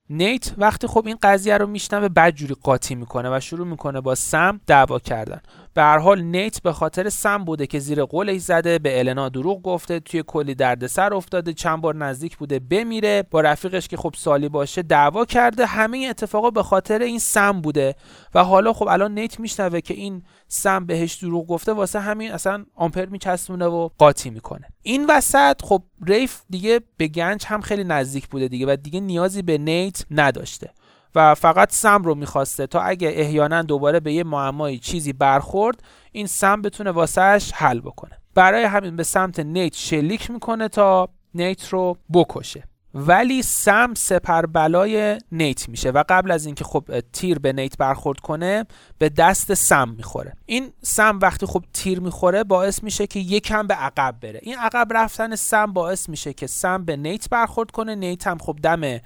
[0.10, 4.60] نیت وقتی خب این قضیه رو میشنوه بدجوری قاطی می‌کنه و شروع می‌کنه با سم
[4.68, 5.42] دعوا کردن.
[5.74, 9.62] به هر حال نیت به خاطر سم بوده که زیر قولش زده به النا دروغ
[9.62, 13.24] گفته توی کلی دردسر افتاده چند بار نزدیک بوده بمیره.
[13.32, 15.66] با رفیقش که خب سالی باشه دعوا کرده.
[15.66, 17.96] همه اتفاقا به خاطر این سم بوده.
[18.36, 22.66] و حالا خب الان نیت میشنوه که این سم بهش دروغ گفته واسه همین اصلا
[22.76, 24.68] آمپر میچسبونه و قاطی می‌کنه.
[24.82, 29.42] این وسط خب ریف دیگه به گنج هم خیلی نزدیک بوده دیگه و دیگه نیازی
[29.42, 30.70] به نیت نداشته.
[31.16, 36.28] و فقط سم رو می‌خواسته تا اگه احیانا دوباره به یه معمایی چیزی برخورد این
[36.28, 38.18] سم بتونه واسهش حل بکنه.
[38.36, 42.64] برای همین به سمت نیت شلیک می‌کنه تا نیت رو بکشه.
[42.94, 48.20] ولی سم سپر بلای نیت میشه و قبل از اینکه خب تیر به نیت برخورد
[48.20, 48.66] کنه
[48.98, 50.34] به دست سم می‌خوره.
[50.46, 54.40] این سم وقتی خب تیر می‌خوره باعث میشه که یکم به عقب بره.
[54.44, 57.96] این عقب رفتن سم باعث میشه که سم به نیت برخورد کنه.
[57.96, 59.00] نیت هم خب دم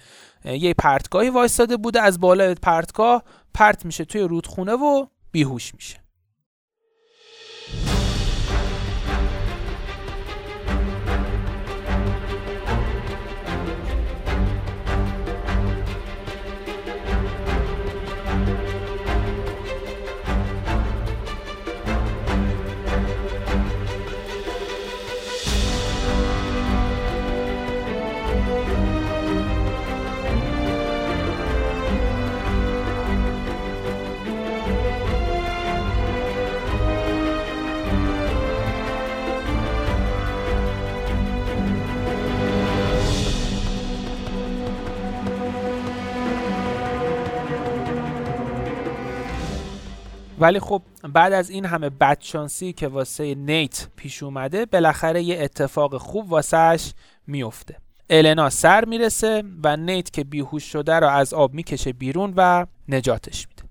[0.45, 3.23] یه پرتگاهی وایستاده بوده از بالای پرتگاه
[3.53, 6.04] پرت میشه توی رودخونه و بیهوش میشه.
[50.39, 50.81] ولی خب
[51.13, 56.93] بعد از این همه بدشانسی که واسه نیت پیش اومده بالاخره یه اتفاق خوب واسهش
[57.27, 57.77] میفته
[58.09, 63.47] النا سر می‌رسه و نیت که بیهوش شده رو از آب می‌کشه بیرون و نجاتش
[63.47, 63.64] میده.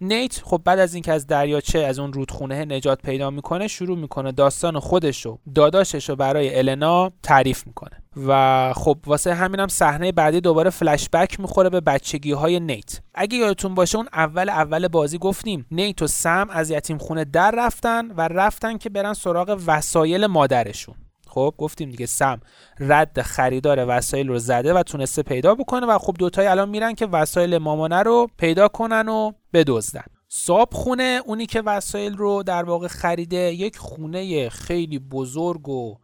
[0.00, 4.32] نیت خب بعد از اینکه از دریاچه از اون رودخونه نجات پیدا می‌کنه شروع می‌کنه
[4.32, 8.02] داستان خودش و داداشش رو برای النا تعریف می‌کنه.
[8.26, 13.00] و خب واسه همینم صحنه بعدی دوباره فلش بک می‌خوره به بچگی های نیت.
[13.14, 17.54] اگه یادتون باشه اون اول اول بازی گفتیم نیت و سم از یتیم خونه در
[17.56, 20.94] رفتن و رفتن که برن سراغ وسایل مادرشون.
[21.36, 22.40] خب گفتیم دیگه سم
[22.80, 27.06] رد خریدار وسایل رو زده و تونسته پیدا بکنه و خب دوتایی الان میرن که
[27.06, 30.04] وسایل مامانه رو پیدا کنن و بدزدن.
[30.28, 35.96] ساب خونه اونی که وسایل رو در واقع خریده یک خونه خیلی بزرگ و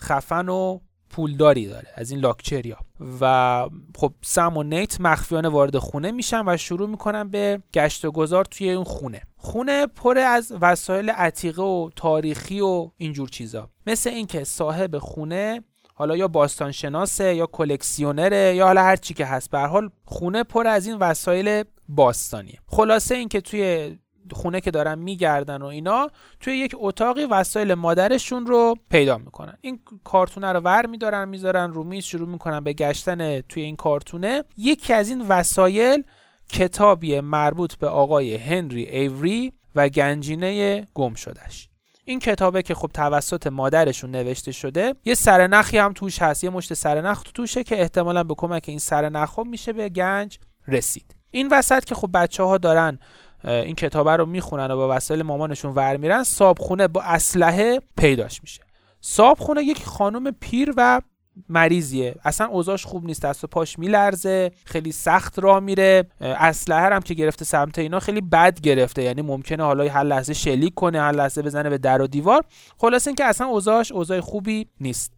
[0.00, 0.78] خفن و
[1.10, 2.76] پولداری داره از این لاکچریا
[3.20, 3.64] و
[3.96, 8.44] خب سم و نیت مخفیانه وارد خونه میشن و شروع می‌کنن به گشت و گذار
[8.44, 9.22] توی اون خونه.
[9.36, 13.70] خونه پر از وسایل عتیقه و تاریخی و اینجور چیزا.
[13.86, 19.26] مثل اینکه صاحب خونه حالا یا باستان شناسه یا کلکسیونره یا حالا هر چی که
[19.26, 19.50] هست.
[19.50, 22.58] به حال خونه پر از این وسایل باستانیه.
[22.66, 23.98] خلاصه اینکه توی
[24.32, 26.10] خونه که دارن میگردن و اینا
[26.40, 29.58] توی یک اتاقی وسایل مادرشون رو پیدا می‌کنن.
[29.60, 34.44] این کارتونه رو ور میدارن می‌ذارن رو میز شروع می‌کنن به گشتن توی این کارتونه.
[34.56, 36.02] یکی از این وسایل
[36.48, 41.68] کتابی مربوط به آقای هنری ایوری و گنجینه گم شدش
[42.04, 44.94] این کتابه که خب توسط مادرشون نوشته شده.
[45.04, 49.38] یه سرنخی هم توش هست یه مشت سرنخ توشه که احتمالا به کمک این سرنخ
[49.38, 51.14] میشه به گنج رسید.
[51.30, 52.98] این وسط که خب بچه ها دارن
[53.44, 58.62] این کتابه رو می‌خونن و با وسایل مامانشون ور میرن صابخونه با اسلحه پیداش میشه.
[59.00, 61.00] صابخونه یک خانم پیر و
[61.48, 62.14] مریضیه.
[62.24, 66.04] اصلا اوضاعش خوب نیست دست و پاش میلرزه خیلی سخت را میره.
[66.20, 69.02] اسلحه هم که گرفته سمت اینا خیلی بد گرفته.
[69.02, 72.44] یعنی ممکنه حالا هر لحظه شلیک کنه هر لحظه بزنه به در و دیوار.
[72.78, 75.12] خلاص اینکه اصلا اوضاعش اوضاع خوبی نیست.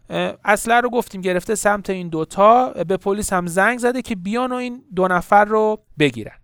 [0.45, 2.73] اسلحه رو گفتیم گرفته سمت این دوتا.
[2.89, 6.40] به پلیس هم زنگ زده که بیان و این دو نفر رو بگیرن.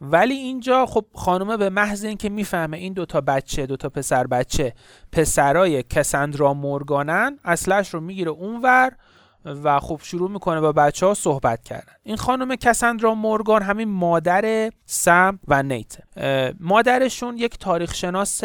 [0.00, 4.74] ولی اینجا خب خانومه به محض اینکه می‌فهمه این دوتا بچه دوتا پسر بچه
[5.12, 8.92] پسرای کسندرا مورگانن اصلش رو می‌گیره اونور
[9.44, 11.92] و خب شروع می‌کنه با بچه ها صحبت کردن.
[12.02, 15.96] این خانم کسندرا مورگان همین مادر سم و نیت.
[16.60, 18.44] مادرشون یک تاریخ شناس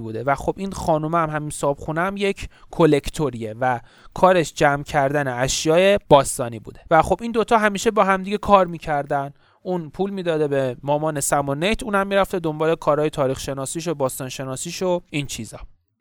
[0.00, 3.80] بوده و خب این خانم هم همین صابخونه هم یک کلکتوریه و
[4.14, 6.80] کارش جمع کردن اشیای باستانی بوده.
[6.90, 9.32] و خب این دوتا همیشه با همدیگه کار می‌کردن.
[9.66, 13.94] اون پول می‌داده به مامان سم و نیت اونم می‌رفته دنبال کارهای تاریخ شناسیش و
[13.94, 15.58] باستان شناسیش و این چیزا.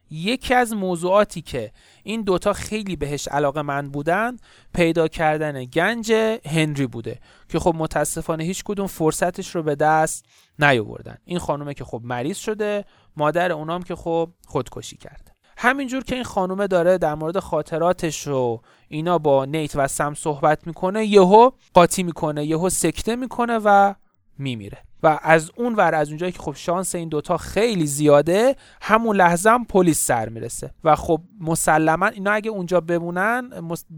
[0.09, 1.71] یکی از موضوعاتی که
[2.03, 4.37] این دوتا خیلی بهش علاقه من بودن
[4.73, 6.11] پیدا کردن گنج
[6.45, 10.25] هنری بوده که خب متاسفانه هیچ کدوم فرصتش رو به دست
[10.59, 11.17] نیاوردن.
[11.25, 12.85] این خانومه که خب مریض شده
[13.17, 15.32] مادر اونام که خب خودکشی کرده.
[15.57, 20.67] همینجور که این خانومه داره در مورد خاطراتش و اینا با نیت و سم صحبت
[20.67, 23.93] می‌کنه یهو قاطی می‌کنه یهو سکته می‌کنه و
[24.37, 24.77] میمیره.
[25.03, 29.49] و از اون ور از اونجایی که خب شانس این دوتا خیلی زیاده همون لحظه
[29.49, 30.71] هم پلیس سر می‌رسه.
[30.83, 33.49] و خب مسلما اینا اگه اونجا بمونن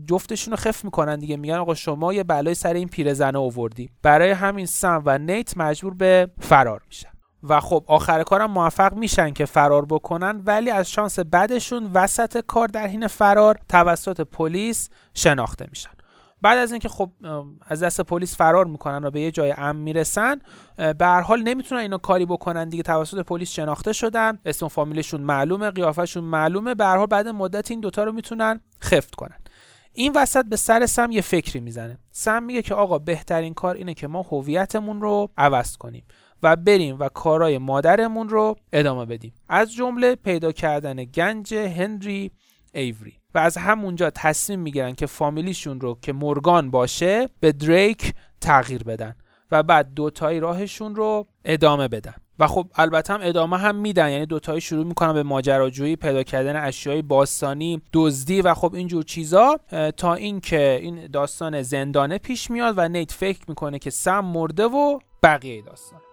[0.10, 1.38] جفتشون رو خف می‌کنن دیگه.
[1.38, 3.90] میگن آقا شما یه بلای سر این پیرزنه آوردی.
[4.02, 7.15] برای همین سم و نیت مجبور به فرار میشن.
[7.50, 12.68] و خب آخر کارم موفق میشن که فرار بکنن ولی از شانس بعدشون وسط کار
[12.68, 15.90] در حین فرار توسط پلیس شناخته میشن.
[16.42, 17.12] بعد از اینکه خب
[17.68, 20.42] از دست پلیس فرار می‌کنن و به یه جای امن می‌رسن
[20.78, 24.40] به هر حال نمی‌تونن اینو کاری بکنن دیگه توسط پلیس شناخته شدن.
[24.46, 29.16] اسم فامیلشون معلومه قیافشون معلومه به هر حال بعد مدت این دوتا رو می‌تونن خفت
[29.16, 29.40] کنن.
[29.94, 31.98] این وسط به سر سم یه فکری می‌زنه.
[32.12, 36.06] سم میگه که آقا بهترین کار اینه که ما هویتمون رو عوض کنیم.
[36.44, 39.34] و بریم و کارهای مادرمون رو ادامه بدیم.
[39.50, 42.32] از جمله پیدا کردن گنج هنری
[42.74, 43.14] ایوری.
[43.36, 49.16] و از همونجا تصمیم می‌گیرن که فامیلیشون رو که مورگان باشه به دریک تغییر بدن
[49.52, 52.14] و بعد دوتایی راهشون رو ادامه بدن.
[52.40, 56.56] و خب البته هم ادامه هم میدن یعنی دوتایی شروع می‌کنن به ماجراجویی پیدا کردن
[56.56, 59.60] اشیای باستانی دزدی و خب اینجور چیزا.
[59.98, 65.00] تا اینکه این داستان زندانه پیش میاد و نیت فکر می‌کنه که سم مرده و
[65.24, 66.05] بقیه داستان.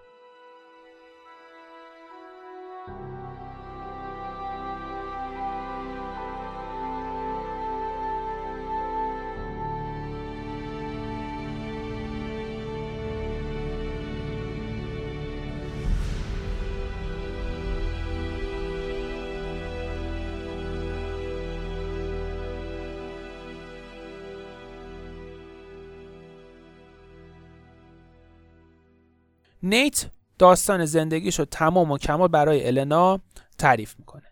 [29.62, 30.04] نیت
[30.38, 33.20] داستان زندگیش رو تمام و کمال برای النا
[33.58, 34.22] تعریف می‌کنه.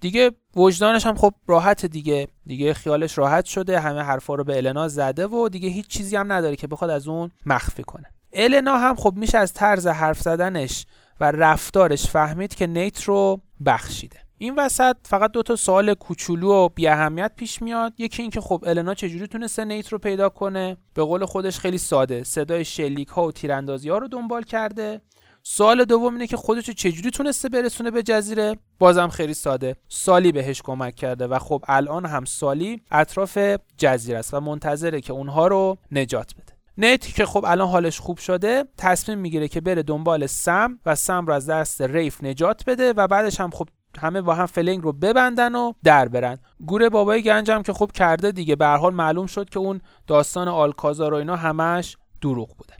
[0.00, 2.28] دیگه وجدانش هم خب راحت دیگه.
[2.46, 6.32] دیگه خیالش راحت شده همه حرفا رو به النا زده و دیگه هیچ چیزی هم
[6.32, 8.06] نداره که بخواد از اون مخفی کنه.
[8.32, 10.86] النا هم خب میشه از طرز حرف زدنش
[11.20, 14.25] و رفتارش فهمید که نیت رو بخشیده.
[14.38, 17.92] این وسط فقط دو تا سوال کوچولو و بی اهمیت پیش میاد.
[17.98, 22.24] یکی اینکه خب النا چجوری تونسته نیت رو پیدا کنه؟ به قول خودش خیلی ساده.
[22.24, 25.00] صدای شلیک ها و تیراندازی ها رو دنبال کرده.
[25.42, 29.76] سوال دوم اینه که خودش چجوری تونسته برسونه به جزیره؟ بازم خیلی ساده.
[29.88, 33.38] سالی بهش کمک کرده و خب الان هم سالی اطراف
[33.78, 36.56] جزیره است و منتظره که اونها رو نجات بده.
[36.78, 41.26] نیت که خب الان حالش خوب شده تصمیم می‌گیره که بره دنبال سم و سم
[41.26, 43.68] رو از دست ریف نجات بده و بعدش هم خب
[43.98, 46.38] همه با هم فلنگ رو ببندن و در برن.
[46.66, 51.14] گوره بابای گنجم که خوب کرده دیگه به حال معلوم شد که اون داستان آلکازار
[51.14, 52.74] و اینا همش دروغ بوده.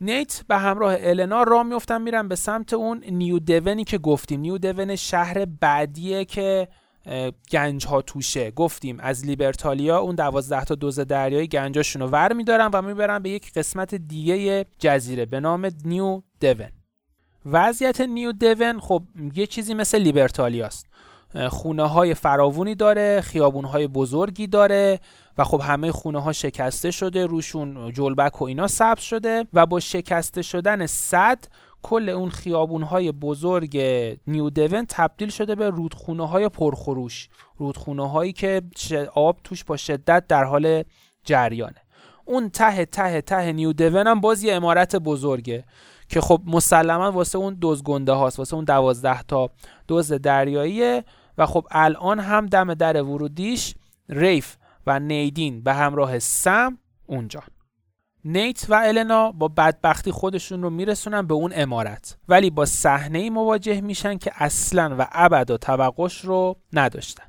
[0.00, 4.40] نیت به همراه النا راه میفتن میرن به سمت اون نیو دونی که گفتیم.
[4.40, 6.68] نیو دون شهر بعدیه که
[7.50, 8.50] گنج ها توشه.
[8.50, 13.30] گفتیم از لیبرتالیا اون دوازده تا دوز دریایی گنجاشون رو ور میدارن و می‌برن به
[13.30, 16.68] یک قسمت دیگه جزیره به نام نیو دون.
[17.46, 19.02] وضعیت نیو دون خب
[19.34, 20.86] یه چیزی مثل لیبرتالیاست
[21.48, 25.00] خونه های فراوونی داره خیابون های بزرگی داره
[25.38, 29.80] و خب همه خونه ها شکسته شده روشون جلبک و اینا سبز شده و با
[29.80, 31.38] شکسته شدن صد
[31.82, 33.78] کل اون خیابون های بزرگ
[34.26, 37.28] نیو دون تبدیل شده به رودخونه های پرخروش.
[37.56, 38.62] رودخونه هایی که
[39.14, 40.82] آب توش با شدت در حال
[41.24, 41.82] جریانه.
[42.24, 45.64] اون ته ته ته نیو دون هم باز یه امارت بزرگه.
[46.08, 49.50] که خب مسلما واسه اون دوز گنده هاست واسه اون دوازده تا
[49.88, 51.04] دوز دریاییه
[51.38, 53.74] و خب الان هم دم در ورودیش
[54.08, 57.42] ریف و نیدین به همراه سم اونجا.
[58.24, 62.18] نیت و النا با بدبختی خودشون رو میرسونن به اون امارت.
[62.28, 67.24] ولی با صحنه مواجه میشن که اصلا و ابدا توقعش رو نداشتن.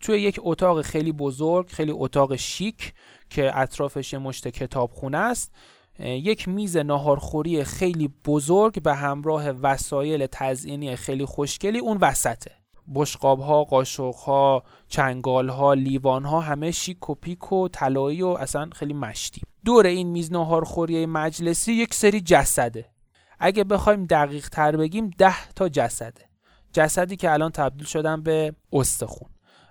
[0.00, 2.94] توی یک اتاق خیلی بزرگ خیلی اتاق شیک
[3.30, 5.52] که اطرافش مشت کتابخونه است
[5.98, 11.78] یک میز ناهارخوری خیلی بزرگ به همراه وسایل تزئینی خیلی خوشگلی.
[11.78, 12.50] اون وسطه.
[12.94, 18.26] بشقاب ها قاشق ها چنگال ها لیوان ها همه شیک و پیک و طلایی و
[18.26, 19.40] اصلا خیلی مشتی.
[19.64, 22.84] دور این میز ناهارخوری مجلسی یک سری جسده.
[23.38, 26.28] اگه بخوایم دقیق تر بگیم ده تا جسده.
[26.72, 29.28] جسدی که الان تبدیل شدن به استخون.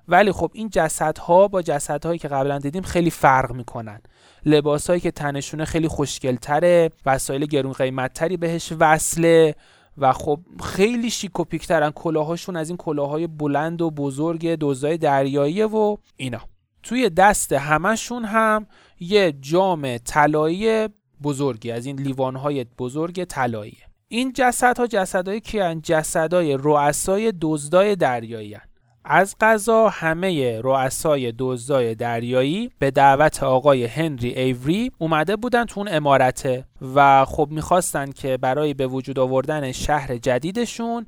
[0.07, 4.01] ولی خب این جسدها با جسدهایی که قبلا دیدیم خیلی فرق می‌کنن.
[4.45, 9.55] لباسهایی که تنشونه خیلی خوشگلتره وسایل گرون قیمتتری بهش وصله
[9.97, 11.91] و خب خیلی شیک و پیکترن.
[11.91, 16.41] کلاهاشون از این کلاهای بلند و بزرگ دوزای دریایی و اینا.
[16.83, 18.67] توی دست همشون هم
[18.99, 20.89] یه جام طلایی
[21.23, 23.77] بزرگی از این لیوانهای بزرگ طلایی.
[24.07, 28.57] این جسدها جسدهای کیان؟ جسدهای رؤسای دزدای دریایی
[29.05, 35.89] از قضا همه رؤسای دزدای دریایی به دعوت آقای هنری ایوری اومده بودن تو اون
[35.91, 41.05] امارته و خب می‌خواستن که برای به وجود آوردن شهر جدیدشون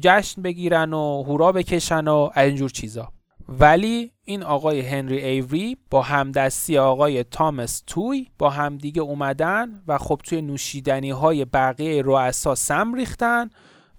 [0.00, 3.08] جشن بگیرن و هورا بکشن و اینجور چیزا.
[3.48, 10.20] ولی این آقای هنری ایوری با همدستی آقای تامس توی با همدیگه اومدن و خب
[10.24, 13.50] توی نوشیدنی های بقیه رؤسا سم ریختن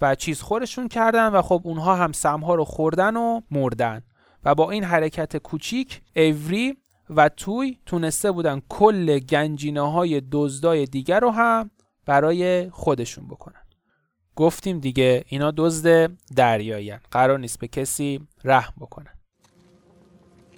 [0.01, 4.01] و چیز خورشون کردن و خب اونها هم سمها رو خوردن و مردن
[4.43, 6.77] و با این حرکت کوچیک ایوری
[7.09, 11.71] و توی تونسته بودن کل گنجینه های دزدای دیگر رو هم
[12.05, 13.61] برای خودشون بکنن
[14.35, 19.13] گفتیم دیگه اینا دزد دریایی قرار نیست به کسی رحم بکنن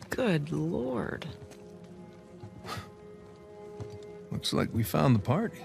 [0.09, 1.27] Good lord.
[4.31, 5.61] Looks like we found the party.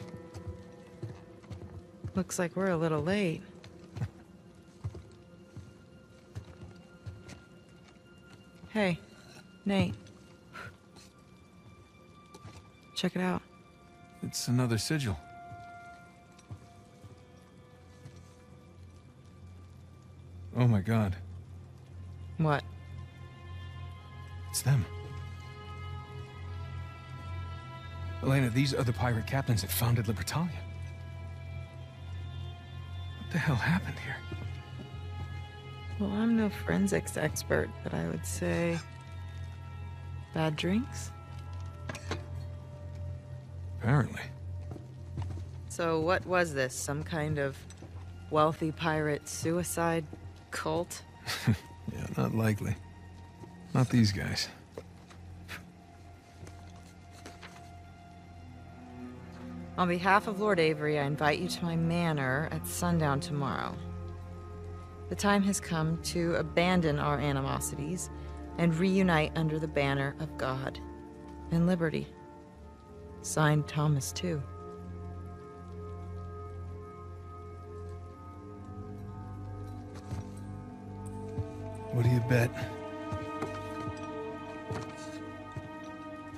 [2.15, 3.43] Looks like we're a little late.
[8.75, 8.99] Hey,
[9.65, 9.95] Nate.
[12.95, 13.41] Check it out.
[14.23, 15.17] It's another sigil.
[20.57, 21.17] Oh my god.
[22.39, 22.63] What?
[24.51, 24.85] It's them.
[28.23, 30.51] Elena, these are the pirate captains that founded Libertalia.
[33.19, 34.17] What the hell happened here?
[35.99, 38.79] Well, I'm no forensics expert, but I would say.
[40.35, 41.13] Bad drinks?
[43.81, 44.23] Apparently.
[45.69, 46.75] So, what was this?
[46.75, 47.57] Some kind of
[48.31, 50.05] wealthy pirate suicide
[50.51, 51.03] cult?
[51.93, 52.75] Yeah, not likely.
[53.75, 54.49] Not these guys.
[59.77, 63.75] On behalf of Lord Avery, I invite you to my manor at sundown tomorrow.
[65.09, 68.11] The time has come to abandon our animosities
[68.59, 70.79] and reunite under the banner of God
[71.51, 72.07] and liberty.
[73.23, 74.43] Signed Thomas, too.
[81.93, 82.51] What do you bet?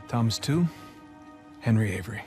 [0.09, 0.67] Thomas 2,
[1.61, 2.23] Henry Avery.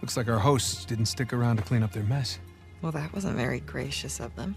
[0.00, 2.38] Looks like our hosts didn't stick around to clean up their mess.
[2.82, 4.54] Well, that wasn't very gracious of them.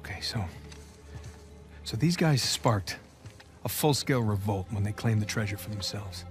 [0.00, 0.44] Okay, so.
[1.84, 2.96] So these guys sparked
[3.64, 6.24] a full scale revolt when they claimed the treasure for themselves.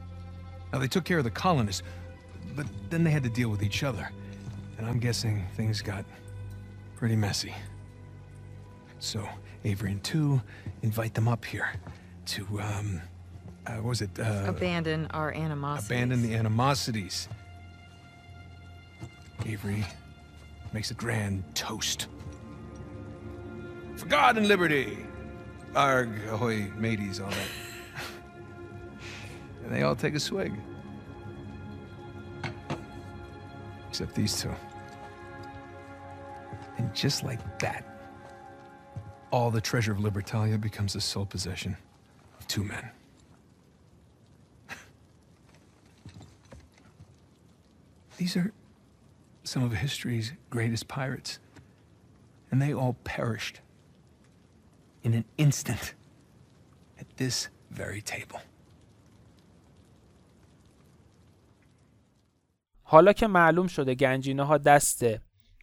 [0.72, 1.84] Now, they took care of the colonists,
[2.56, 4.10] but then they had to deal with each other.
[4.78, 6.06] And I'm guessing things got
[6.96, 7.54] pretty messy.
[9.00, 9.28] So,
[9.66, 10.42] Avery and Two
[10.82, 11.70] invite them up here
[12.28, 13.02] to, um,
[13.68, 14.10] uh, what was it?
[14.18, 15.90] Uh, Abandon our animosities.
[15.90, 17.28] abandon the animosities.
[19.52, 19.86] Avery
[20.72, 22.08] makes a grand toast.
[23.98, 24.98] For God and liberty!
[25.76, 27.48] Arg, ahoy, mateys, all that.
[29.64, 30.54] and they all take a swig.
[33.90, 34.52] Except these two.
[36.78, 37.86] And just like that,
[39.32, 41.76] all the treasure of Libertalia becomes the sole possession
[42.40, 42.90] of two men.
[48.18, 48.54] These are
[49.52, 51.32] some of history's greatest pirates.
[52.50, 53.58] And they all perished
[55.06, 55.86] in an instant
[57.02, 57.50] at this
[57.82, 58.40] very table.
[62.84, 65.06] حالا که معلوم شده گنجینه ها دست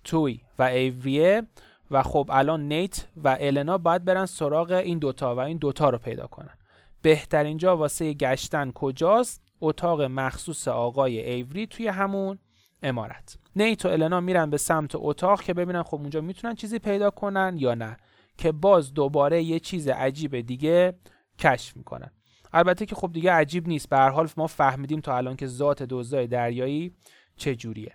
[0.04, 1.42] توی و ایوریه
[1.90, 5.98] و خب الان نیت و النا باید برن سراغ این دوتا و این دوتا رو
[5.98, 6.58] پیدا کنن
[7.02, 12.38] بهترین جا واسه گشتن کجاست اتاق مخصوص آقای ایوری توی همون
[12.82, 17.10] امارت نیت و النا میرن به سمت اتاق که ببینن خب اونجا می‌تونن چیزی پیدا
[17.10, 17.96] کنن یا نه
[18.36, 20.98] که باز دوباره یه چیز عجیب دیگه
[21.38, 22.10] کشف می‌کنن.
[22.52, 25.82] البته که خب دیگه عجیب نیست به هر حال ما فهمیدیم تا الان که ذات
[25.82, 26.94] دزدای دریایی
[27.36, 27.94] چجوریه.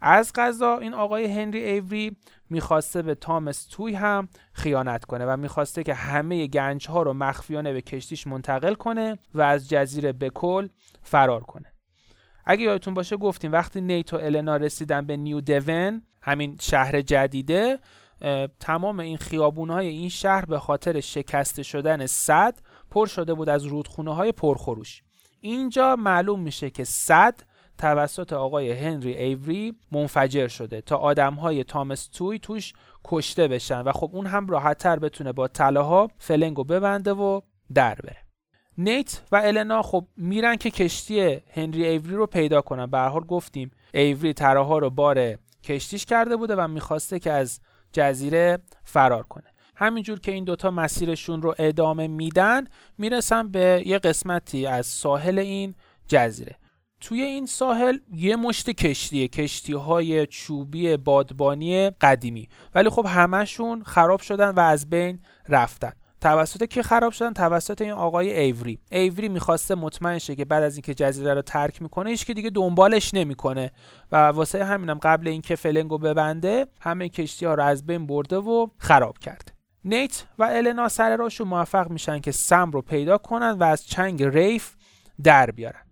[0.00, 2.16] از قضا این آقای هنری ایوری
[2.50, 7.72] می‌خواسته به تامس توی هم خیانت کنه و می‌خواسته که همه گنج ها رو مخفیانه
[7.72, 10.68] به کشتیش منتقل کنه و از جزیره بکل
[11.02, 11.69] فرار کنه.
[12.50, 17.78] اگه یادتون باشه گفتیم وقتی نیت و النا رسیدن به نیو دون همین شهر جدیده
[18.60, 22.58] تمام این خیابون های این شهر به خاطر شکسته شدن صد
[22.90, 25.02] پر شده بود از رودخونه های پرخروش.
[25.40, 27.34] اینجا معلوم میشه که صد
[27.78, 32.72] توسط آقای هنری ایوری منفجر شده تا آدم های تامس توی توش
[33.04, 37.40] کشته بشن و خب اون هم راحتتر بتونه با طلاها فلنگو ببنده و
[37.74, 38.29] در بره.
[38.80, 42.86] نیت و النا خب میرن که کشتی هنری ایوری رو پیدا کنن.
[42.86, 47.60] به حال گفتیم ایوری تراها رو بار کشتیش کرده بوده و می‌خواسته که از
[47.92, 49.44] جزیره فرار کنه.
[49.76, 52.66] همینجور که این دوتا مسیرشون رو ادامه میدن
[52.98, 55.74] می‌رسن به یه قسمتی از ساحل این
[56.08, 56.56] جزیره.
[57.00, 62.48] توی این ساحل یه مشت کشتیه کشتی های چوبی بادبانی قدیمی.
[62.74, 65.18] ولی خب همشون خراب شدن و از بین
[65.48, 65.92] رفتن.
[66.20, 68.78] توسط کی خراب شدن؟ توسط این آقای ایوری.
[68.90, 72.50] ایوری می‌خواسته مطمئن شه که بعد از اینکه جزیره رو ترک می‌کنه هیچ که دیگه
[72.50, 73.70] دنبالش نمی‌کنه.
[74.12, 78.66] و واسه همینم قبل اینکه فلنگو ببنده همه کشتی ها رو از بین برده و
[78.78, 79.52] خراب کرد.
[79.84, 84.22] نیت و النا سر راشون موفق میشن که سم رو پیدا کنن و از چنگ
[84.22, 84.74] ریف
[85.22, 85.82] در بیارن.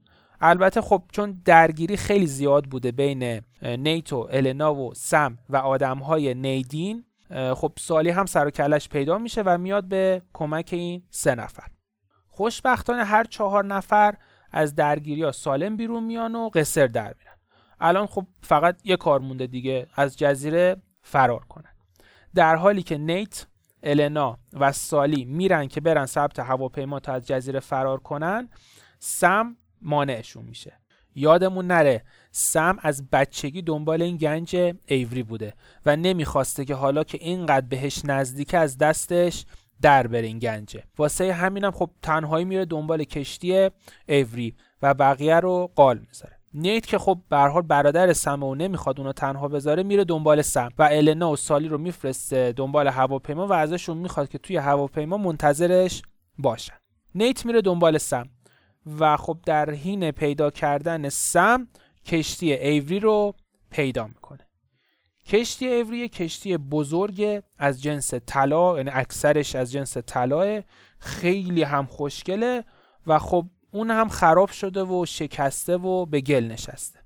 [0.41, 6.35] البته خب چون درگیری خیلی زیاد بوده بین نیتو النا و سم و آدم های
[6.35, 11.35] نیدین خب سالی هم سر و کلش پیدا میشه و میاد به کمک این سه
[11.35, 11.67] نفر.
[12.29, 14.15] خوشبختانه هر چهار نفر
[14.53, 17.37] از درگیری ها سالم بیرون میان و قصر در میرن.
[17.81, 21.75] الان خب فقط یه کار مونده دیگه از جزیره فرار کنن.
[22.35, 23.47] در حالی که نیت
[23.83, 28.49] النا و سالی میرن که برن ثبت هواپیما تا از جزیره فرار کنن
[28.99, 30.81] سم مانعشون میشه.
[31.15, 35.55] یادمون نره سم از بچگی دنبال این گنج ایوری بوده
[35.87, 39.45] و نمی‌خواسته که حالا که اینقدر بهش نزدیک از دستش
[39.83, 43.71] در بره این گنجه واسه همینم خب تنهایی میره دنبال کشتی
[44.07, 46.39] ایوری و بقیه رو قال می‌ذاره.
[46.55, 50.69] نیت که خب به حال برادر سم و نمی‌خواد اونو تنها بذاره میره دنبال سم
[50.79, 56.03] و النا و سالی رو میفرسته دنبال هواپیما و ازشون می‌خواد که توی هواپیما منتظرش
[56.39, 56.75] باشن.
[57.15, 58.29] نیت میره دنبال سم
[58.99, 61.69] و خب در حین پیدا کردن سم
[62.09, 63.35] کشتی ایوری رو
[63.71, 64.49] پیدا می‌کنه.
[65.27, 70.61] کشتی ایوری کشتی بزرگ از جنس طلا یعنی اکثرش از جنس طلاه
[70.99, 72.65] خیلی هم خوشگله
[73.07, 76.99] و خب اون هم خراب شده و شکسته و به گل نشسته.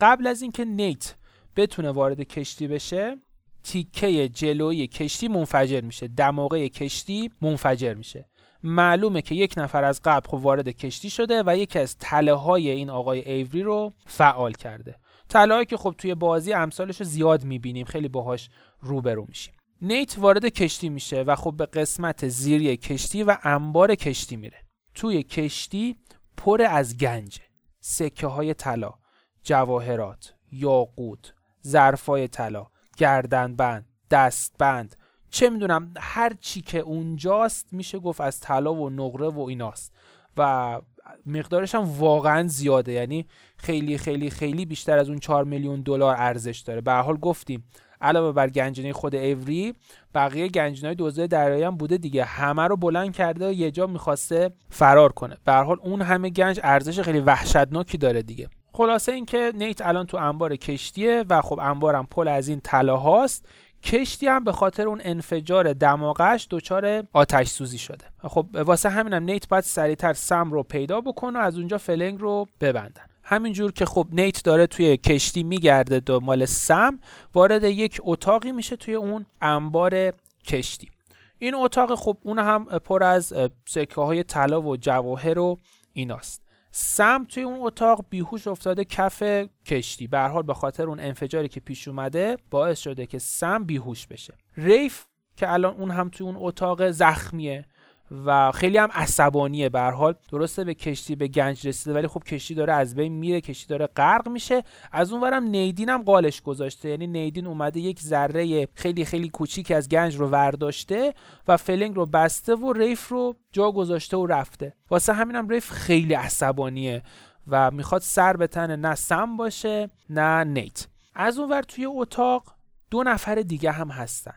[0.00, 1.14] قبل از اینکه نیت
[1.56, 3.16] بتونه وارد کشتی بشه
[3.62, 6.08] تیکه جلویی کشتی منفجر میشه.
[6.08, 8.28] دماغه کشتی منفجر میشه.
[8.64, 12.70] معلومه که یک نفر از قبل خب وارد کشتی شده و یکی از تله های
[12.70, 14.96] این آقای ایوری رو فعال کرده.
[15.28, 17.86] تله که خب توی بازی امثالش رو زیاد می‌بینیم.
[17.86, 18.50] خیلی باهاش
[18.80, 19.54] روبرو میشیم.
[19.82, 24.58] نیت وارد کشتی میشه و خب به قسمت زیری کشتی و انبار کشتی میره.
[24.94, 25.96] توی کشتی
[26.36, 27.40] پر از گنج
[27.80, 28.94] سکه های طلا
[29.42, 31.32] جواهرات یاقوت
[31.66, 34.96] ظرفای طلا گردنبند دستبند
[35.34, 39.92] چه می‌دونم هر چی که اونجاست میشه گفت از طلا و نقره و ایناست.
[40.36, 40.80] و
[41.26, 42.92] مقدارش هم واقعا زیاده.
[42.92, 43.26] یعنی
[43.56, 46.80] خیلی خیلی خیلی بیشتر از اون 4 میلیون دلار ارزش داره.
[46.80, 47.64] به حال گفتیم
[48.00, 49.74] علاوه بر گنجینه خود ایوری
[50.14, 52.24] بقیه گنجینه های دریایی هم بوده دیگه.
[52.24, 55.36] همه رو بلند کرده و یه جا می‌خواسته فرار کنه.
[55.44, 58.48] به حال اون همه گنج ارزش خیلی وحشتناکی داره دیگه.
[58.72, 63.48] خلاصه اینکه نیت الان تو انبار کشتیه و خب انبارم پل از این طلاهاست.
[63.84, 68.04] کشتی هم به خاطر اون انفجار دماغش دچار آتش سوزی شده.
[68.22, 73.02] خب واسه همینم نیت باید سریعتر سم رو پیدا بکنه از اونجا فلنگ رو ببندن.
[73.22, 76.98] همینجور که خب نیت داره توی کشتی میگرده دنبال سم
[77.34, 80.12] وارد یک اتاقی میشه توی اون انبار
[80.46, 80.90] کشتی.
[81.38, 83.32] این اتاق خب اون هم پر از
[83.66, 85.58] سکه های طلا و جواهر و
[85.92, 86.43] ایناست.
[86.76, 89.22] سم توی اون اتاق بیهوش افتاده کف
[89.66, 90.06] کشتی.
[90.06, 94.34] به حال به خاطر اون انفجاری که پیش اومده باعث شده که سم بیهوش بشه.
[94.56, 95.04] ریف
[95.36, 97.64] که الان اون هم توی اون اتاق زخمیه.
[98.10, 100.14] و خیلی هم عصبانیه به حال.
[100.32, 103.86] درسته به کشتی به گنج رسیده ولی خب کشتی داره از بین میره کشتی داره
[103.86, 104.62] غرق میشه.
[104.92, 106.88] از اونورم نیدین هم قالش گذاشته.
[106.88, 111.14] یعنی نیدین اومده یک ذره خیلی خیلی کوچیک از گنج رو ورداشته
[111.48, 114.74] و فلنگ رو بسته و ریف رو جا گذاشته و رفته.
[114.90, 117.02] واسه همینم ریف خیلی عصبانیه
[117.48, 120.86] و می‌خواد سر به تن نه سم باشه نه نیت.
[121.14, 122.54] از اونور توی اتاق
[122.90, 124.34] دو نفر دیگه هم هستن.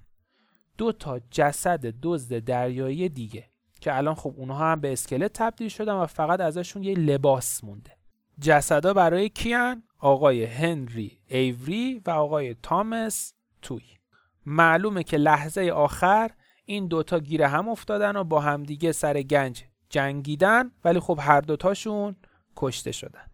[0.77, 3.49] دو تا جسد دزد دریایی دیگه.
[3.81, 7.91] که الان خب اونها هم به اسکلت تبدیل شدن و فقط ازشون یه لباس مونده.
[8.41, 13.83] جسدا برای کیان؟ آقای هنری ایوری و آقای تامس توی.
[14.45, 16.31] معلومه که لحظه آخر
[16.65, 22.15] این دوتا گیر هم افتادن و با همدیگه سر گنج جنگیدن ولی خب هر دوتاشون
[22.55, 23.27] کشته شدن.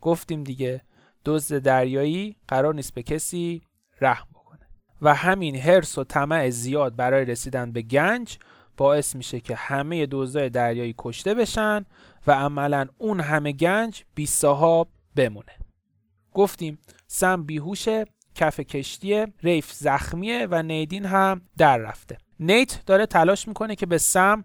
[0.00, 0.82] گفتیم دیگه
[1.24, 3.62] دزد دریایی قرار نیست به کسی
[4.00, 4.68] رحم بکنه.
[5.02, 8.38] و همین هرس و طمع زیاد برای رسیدن به گنج
[8.76, 11.84] باعث میشه که همه دزدای دریایی کشته بشن
[12.26, 15.52] و عملا اون همه گنج بی صاحب بمونه.
[16.32, 22.18] گفتیم سم بیهوشه کف کشتیه ریف زخمیه و نیدین هم در رفته.
[22.40, 24.44] نیت داره تلاش می‌کنه که به سم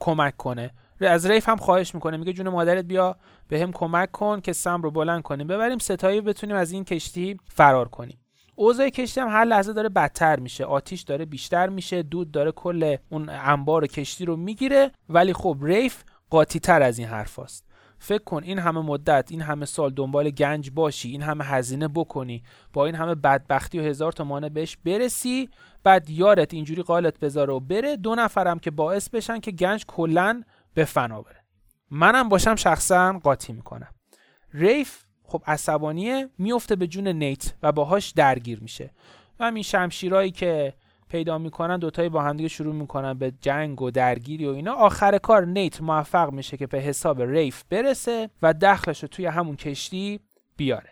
[0.00, 0.70] کمک کنه.
[1.00, 2.16] از ریف هم خواهش می‌کنه.
[2.16, 3.16] میگه جون مادرت بیا
[3.48, 5.46] به هم کمک کن که سم رو بلند کنیم.
[5.46, 8.18] ببریم ستایی بتونیم از این کشتی فرار کنیم.
[8.54, 10.64] اوضاع کشتی هم هر لحظه داره بدتر میشه.
[10.64, 14.90] آتیش داره بیشتر میشه دود داره کل اون انبار کشتی رو می‌گیره.
[15.08, 17.64] ولی خب ریف قاطی تر از این حرف هست.
[17.98, 22.42] فکر کن این همه مدت این همه سال دنبال گنج باشی این همه هزینه بکنی
[22.72, 25.48] با این همه بدبختی و هزار تا مانع بهش برسی
[25.84, 27.96] بعد یارت اینجوری قالت بذاره و بره.
[27.96, 30.42] دو نفرم که باعث بشن که گنج کلا
[30.74, 31.44] به فنا بره.
[31.90, 33.88] منم باشم شخصا قاطی می‌کنم.
[34.52, 35.03] ریف
[35.34, 38.90] خب عصبانیه میفته به جون نیت و باهاش درگیر میشه.
[39.40, 40.74] و همین شمشیرایی که
[41.08, 44.72] پیدا می‌کنن دوتایی با همدیگه شروع می‌کنن به جنگ و درگیری و اینا.
[44.72, 49.56] آخر کار نیت موفق میشه که به حساب ریف برسه و دخلش رو توی همون
[49.56, 50.20] کشتی
[50.56, 50.90] بیاره.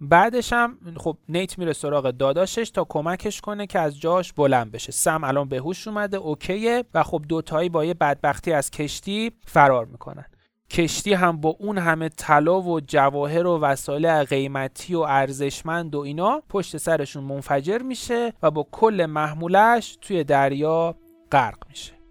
[0.00, 4.92] بعدش هم خب نیت میره سراغ داداشش تا کمکش کنه که از جاش بلند بشه.
[4.92, 6.84] سم الان به هوش اومده اوکیه.
[6.94, 10.24] و خب دوتایی با یه بدبختی از کشتی فرار می‌کنن.
[10.72, 16.42] کشتی هم با اون همه طلا و جواهر و وسایل قیمتی و ارزشمند و اینا
[16.48, 20.94] پشت سرشون منفجر میشه و با کل محمولش توی دریا
[21.32, 22.01] غرق میشه.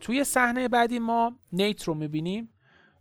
[0.00, 2.52] توی صحنه بعدی ما نیت رو می‌بینیم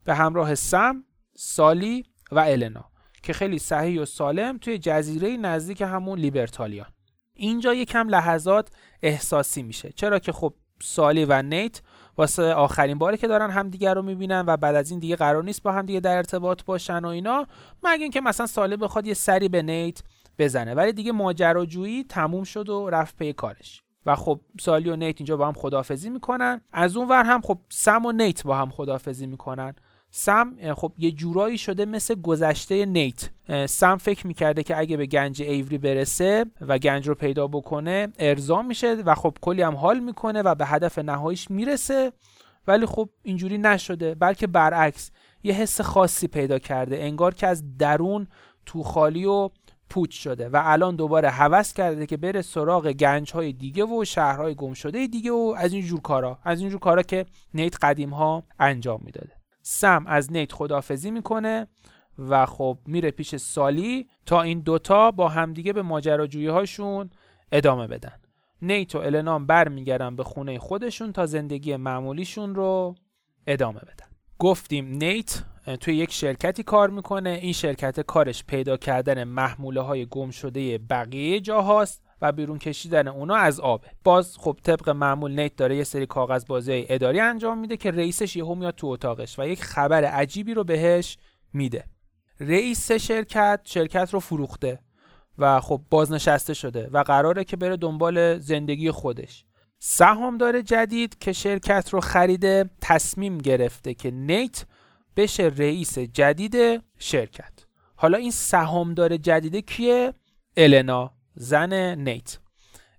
[0.03, 1.03] به همراه سم،
[1.35, 2.85] سالی و النا
[3.23, 6.87] که خیلی صحیح و سالم توی جزیره نزدیک همون لیبرتالیان.
[7.33, 8.69] اینجا یکم لحظات
[9.01, 9.91] احساسی میشه.
[9.91, 11.81] چرا که خب سالی و نیت
[12.17, 15.63] واسه آخرین باری که دارن همدیگه رو می‌بینن و بعد از این دیگه قرار نیست
[15.63, 17.47] با همدیگه در ارتباط باشن و اینا
[17.83, 20.01] مگه اینکه مثلا سالی بخواد یه سری به نیت
[20.39, 20.73] بزنه.
[20.73, 23.83] ولی دیگه ماجراجویی تموم شد و رفت پی کارش.
[24.09, 26.61] و خب سالی و نیت اینجا با هم خدافزی می‌کنن.
[26.73, 29.75] از اون ور هم خب سم و نیت با هم خدافزی می‌کنن.
[30.11, 33.29] سم خب یه جورایی شده مثل گذشته نیت.
[33.65, 38.61] سم فکر می‌کرده که اگه به گنج ایوری برسه و گنج رو پیدا بکنه ارضا
[38.61, 42.11] میشه و خب کلی هم حال می‌کنه و به هدف نهاییش می‌رسه.
[42.67, 45.11] ولی خب اینجوری نشده بلکه برعکس
[45.43, 47.03] یه حس خاصی پیدا کرده.
[47.03, 48.27] انگار که از درون
[48.65, 49.49] تو خالی و
[49.89, 54.55] پوچ شده و الان دوباره هوس کرده که بره سراغ گنج های دیگه و شهرهای
[54.55, 56.39] گم شده دیگه و از این جور کارا.
[56.43, 59.31] از این جور کارا که نیت قدیم ها انجام می‌داده.
[59.61, 61.67] سم از نیت خدافزی می‌کنه
[62.19, 67.09] و خب میره پیش سالی تا این دوتا با همدیگه به ماجراجویی هاشون
[67.51, 68.19] ادامه بدن.
[68.61, 72.95] نیت و النام برمیگردن به خونه خودشون تا زندگی معمولیشون رو
[73.47, 74.07] ادامه بدن.
[74.39, 75.43] گفتیم نیت
[75.75, 77.29] توی یک شرکتی کار می‌کنه.
[77.29, 83.35] این شرکت کارش پیدا کردن محموله های گم شده بقیه جاهاست و بیرون کشیدن اونا
[83.35, 87.77] از آبه باز خب طبق معمول نیت داره یه سری کاغذ بازی اداری انجام میده
[87.77, 91.17] که رئیسش یهو میاد تو اتاقش و یک خبر عجیبی رو بهش
[91.53, 91.83] میده.
[92.39, 94.79] رئیس شرکت شرکت رو فروخته
[95.37, 99.45] و خب بازنشسته شده و قراره که بره دنبال زندگی خودش.
[99.79, 104.65] سهامدار جدید که شرکت رو خریده تصمیم گرفته که نیت
[105.15, 107.53] بشه رئیس جدید شرکت.
[107.95, 110.13] حالا این سهامدار جدید کیه؟
[110.57, 112.37] النا زن نیت.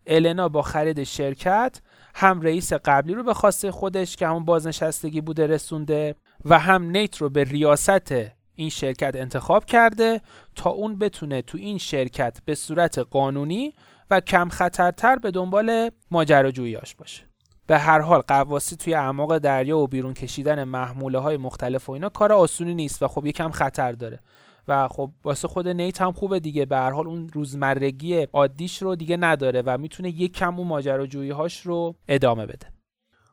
[0.06, 1.80] النا با خرید شرکت
[2.14, 6.14] هم رئیس قبلی رو به خواسته خودش که همون بازنشستگی بوده رسونده
[6.44, 8.12] و هم نیت رو به ریاست
[8.54, 10.20] این شرکت انتخاب کرده
[10.54, 13.74] تا اون بتونه تو این شرکت به صورت قانونی
[14.10, 17.29] و کم خطرتر به دنبال ماجراجوییاش باشه.
[17.70, 22.08] به هر حال قواسی توی اعماق دریا و بیرون کشیدن محموله های مختلف و اینا
[22.08, 24.20] کار آسونی نیست و خب یکم خطر داره.
[24.68, 26.66] و خب واسه خود نیت هم خوبه دیگه.
[26.66, 31.30] به هر حال اون روزمرگی عادیش رو دیگه نداره و می‌تونه یک کم اون ماجراجویی
[31.30, 32.66] هاش رو ادامه بده.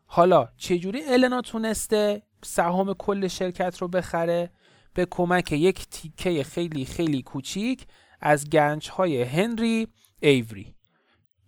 [0.05, 4.49] حالا چجوری النا تونسته سهام کل شرکت رو بخره؟
[4.93, 7.87] به کمک یک تیکه خیلی خیلی کوچیک
[8.21, 9.87] از گنج های هنری
[10.21, 10.76] ایوری.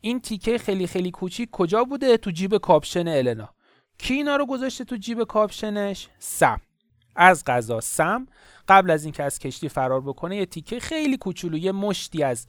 [0.01, 3.49] این تیکه خیلی خیلی کوچیک کجا بوده؟ تو جیب کاپشن النا.
[3.97, 6.61] کی اینا رو گذاشته تو جیب کاپشنش؟ سم.
[7.15, 8.25] از قضا سم.
[8.67, 12.47] قبل از اینکه از کشتی فرار بکنه یه تیکه خیلی کوچولو یه مشتی از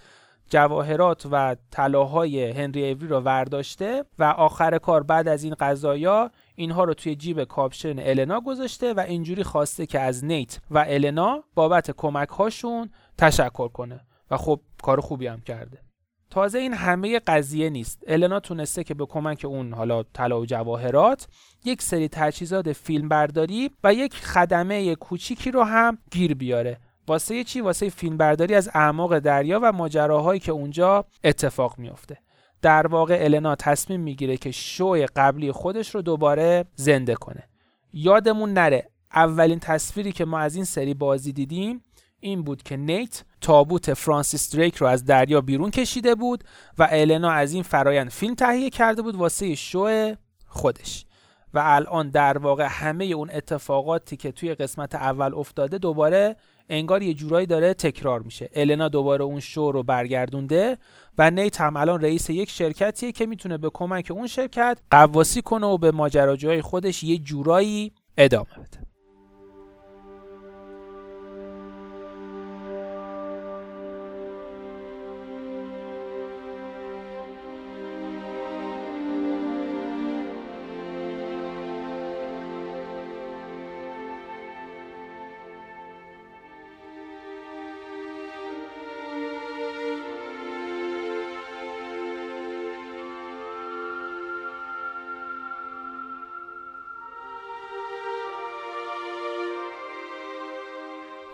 [0.50, 6.84] جواهرات و طلاهای هنری ایوری رو ورداشته و آخر کار بعد از این قضایا اینها
[6.84, 11.90] رو توی جیب کاپشن النا گذاشته و اینجوری خواسته که از نیت و النا بابت
[11.90, 14.00] کمک هاشون تشکر کنه.
[14.30, 15.89] و خب کار خوبی هم کرده.
[16.30, 18.02] تازه این همه قضیه نیست.
[18.06, 21.28] النا تونسته که به کمک اون حالا طلا و جواهرات
[21.64, 26.78] یک سری تجهیزات فیلم برداری و یک خدمه کوچیکی رو هم گیر بیاره.
[27.08, 32.18] واسه چی؟ واسه فیلم برداری از اعماق دریا و ماجراهایی که اونجا اتفاق میافته.
[32.62, 37.48] در واقع النا تصمیم می‌گیره که شو قبلی خودش رو دوباره زنده کنه.
[37.92, 41.84] یادمون نره اولین تصویری که ما از این سری بازی دیدیم
[42.20, 46.44] این بود که نیت تابوت فرانسیس دریک رو از دریا بیرون کشیده بود
[46.78, 50.14] و النا از این فرایند فیلم تهیه کرده بود واسه شو
[50.46, 51.06] خودش.
[51.54, 56.36] و الان در واقع همه اون اتفاقاتی که توی قسمت اول افتاده دوباره
[56.68, 58.50] انگار یه جورایی داره تکرار میشه.
[58.54, 60.78] النا دوباره اون شو رو برگردونده
[61.18, 65.66] و نیت هم الان رئیس یک شرکتیه که می‌تونه به کمک اون شرکت قواسی کنه
[65.66, 68.89] و به ماجراجوهای خودش یه جورایی ادامه بده.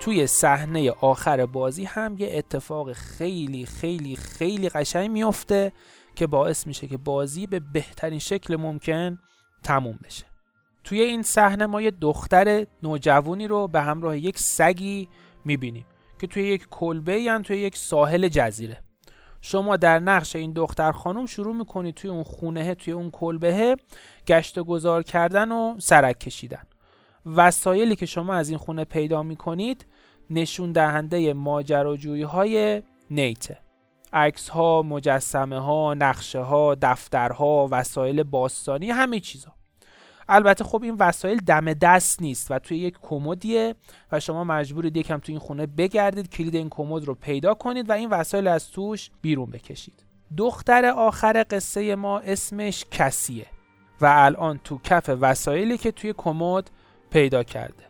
[0.07, 5.73] توی صحنه آخر بازی هم یه اتفاق خیلی خیلی خیلی قشنگ میفته
[6.15, 9.19] که باعث میشه که بازی به بهترین شکل ممکن
[9.63, 10.25] تموم بشه.
[10.85, 15.09] توی این صحنه ما یه دختر نوجوانی رو به همراه یک سگی
[15.45, 15.87] می‌بینیم
[16.21, 18.83] که توی یک کلبه هم توی یک ساحل جزیره.
[19.41, 23.77] شما در نقش این دختر خانم شروع می‌کنید توی اون خونه توی اون کلبه
[24.27, 26.63] گشت و گذار کردن و سرک کشیدن.
[27.37, 29.87] وسایلی که شما از این خونه پیدا می‌کنید
[30.31, 33.59] نشون دهنده ماجراجویی های نیته
[34.13, 39.53] عکس ها مجسمه ها نقشه ها دفترها وسایل باستانی همه چیزا.
[40.29, 43.75] البته خب این وسایل دم دست نیست و توی یک کمدیه
[44.13, 47.93] و شما مجبورید یکم توی این خونه بگردید کلید این کمد رو پیدا کنید و
[47.93, 50.05] این وسایل از توش بیرون بکشید.
[50.37, 53.47] دختر آخر قصه ما اسمش کسیه
[54.01, 56.71] و الان تو کف وسایلی که توی کمد
[57.11, 57.85] پیدا کرده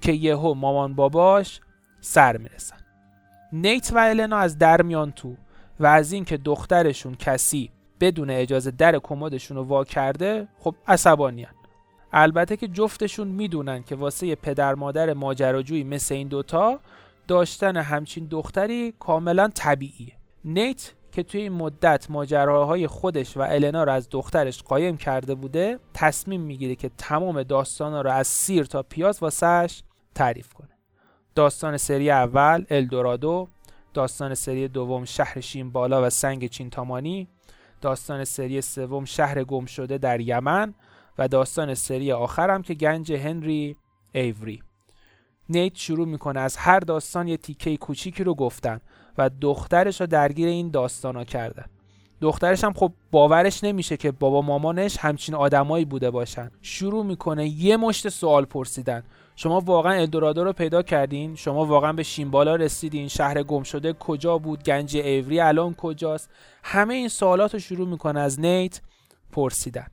[0.00, 1.60] که یهو مامان باباش
[2.04, 2.76] سر می‌رسن.
[3.52, 5.36] نیت و النا از در میان تو
[5.80, 7.70] و از اینکه دخترشون کسی
[8.00, 11.52] بدون اجازه در کمدشون رو وا کرده خب عصبانیان
[12.12, 16.80] البته که جفتشون می‌دونن که واسه پدر مادر ماجراجویی مثل این دوتا
[17.28, 20.12] داشتن همچین دختری کاملا طبیعیه.
[20.44, 25.78] نیت که توی این مدت ماجراهای خودش و النا رو از دخترش قایم کرده بوده
[25.94, 29.82] تصمیم می‌گیره که تمام داستانا رو از سیر تا پیاز واسهش
[30.14, 30.71] تعریف کنه.
[31.34, 33.48] داستان سری اول الدورادو.
[33.94, 37.28] داستان سری دوم شهر شین بالا و سنگ چینتامانی.
[37.80, 40.74] داستان سری سوم شهر گم شده در یمن.
[41.18, 43.76] و داستان سری آخرم که گنج هنری
[44.12, 44.62] ایوری.
[45.48, 48.80] نیت شروع می‌کنه از هر داستان یه تیکه کوچیکی رو گفتن
[49.18, 51.64] و دخترش رو درگیر این داستان ها کردن
[52.20, 56.50] دخترش هم خب باورش نمیشه که بابا مامانش همچین آدمایی بوده باشن.
[56.60, 59.02] شروع می‌کنه یه مشت سوال پرسیدن.
[59.36, 64.38] شما واقعا الدورادو رو پیدا کردین؟ شما واقعا به شیمبالا رسیدین؟ شهر گم شده کجا
[64.38, 66.30] بود؟ گنج ایوری الان کجاست؟
[66.62, 68.80] همه این سوالات رو شروع می‌کنه از نیت
[69.32, 69.86] پرسیدن.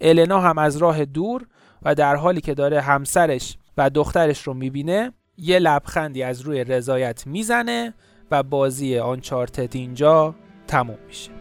[0.00, 1.46] النا هم از راه دور
[1.82, 7.26] و در حالی که داره همسرش و دخترش رو می‌بینه یه لبخندی از روی رضایت
[7.26, 7.94] می‌زنه
[8.30, 10.34] و بازی آنچارتت اینجا
[10.66, 11.33] تموم میشه.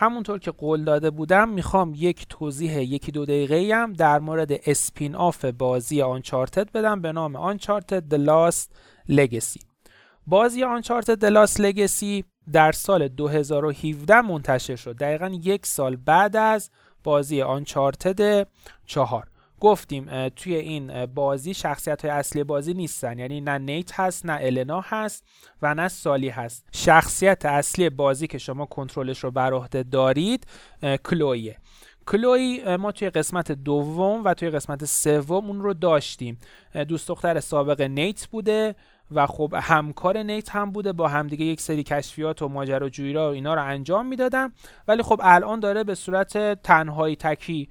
[0.00, 5.14] همونطور که قول داده بودم می‌خوام یک توضیح یکی دو دقیقه هم در مورد اسپین
[5.14, 8.68] آف بازی آنچارتد بدم به نام آنچارتد The Last
[9.12, 9.62] Legacy.
[10.26, 14.96] بازی آنچارتد The Last Legacy در سال 2017 منتشر شد.
[14.96, 16.70] دقیقا یک سال بعد از
[17.04, 18.48] بازی آنچارتد
[18.86, 19.29] چهار.
[19.60, 23.18] گفتیم توی این بازی شخصیت های اصلی بازی نیستن.
[23.18, 25.24] یعنی نه نیت هست نه النا هست
[25.62, 26.68] و نه سالی هست.
[26.72, 30.46] شخصیت اصلی بازی که شما کنترلش رو بر عهده دارید
[31.04, 31.56] کلویه.
[32.06, 36.38] کلوی ما توی قسمت دوم و توی قسمت سوم اون رو داشتیم.
[36.88, 38.74] دوست دختر سابق نیت بوده
[39.10, 43.34] و خب همکار نیت هم بوده با همدیگه یک سری کشفیات و ماجراجویی را و
[43.34, 44.52] اینا رو انجام می‌دادن.
[44.88, 47.68] ولی خب الان داره به صورت تنهایی تکی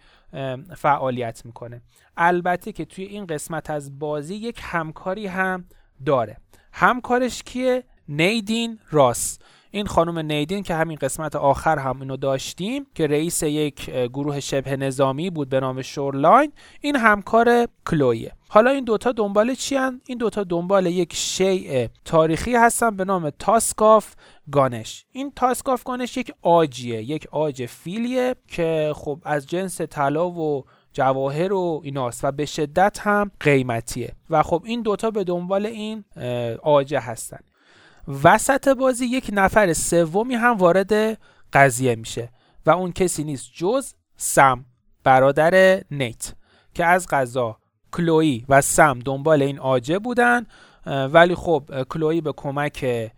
[0.76, 1.82] فعالیت می‌کنه.
[2.18, 5.66] البته که توی این قسمت از بازی یک همکاری هم
[6.06, 6.38] داره.
[6.74, 9.40] همکارش کیه؟ نیدین راس.
[9.72, 14.78] این خانم نیدین که همین قسمت آخر هم اینو داشتیم که رئیس یک گروه شبه
[14.78, 16.52] نظامی بود به نام شورلاین
[16.82, 18.32] این همکار کلویه.
[18.50, 23.30] حالا این دوتا دنبال چی هن؟ این دوتا دنبال یک شیء تاریخی هستن به نام
[23.30, 24.16] تاسکاف.
[24.52, 25.06] گانش.
[25.12, 31.54] این تاسکاف گانش یک آجیه یک آج فیلیه که خب از جنس طلا و جواهر
[31.54, 34.16] و ایناست و به شدت هم قیمتیه.
[34.30, 36.04] و خب این دوتا به دنبال این
[36.64, 37.40] آجه هستن.
[38.24, 41.18] وسط بازی یک نفر سومی هم وارد
[41.54, 42.30] قضیه میشه
[42.66, 44.66] و اون کسی نیست جز سم
[45.04, 46.34] برادر نیت
[46.74, 47.58] که از غذا
[47.92, 50.46] کلویی و سم دنبال این آجه بودن
[50.86, 53.12] ولی خب کلویی به کمک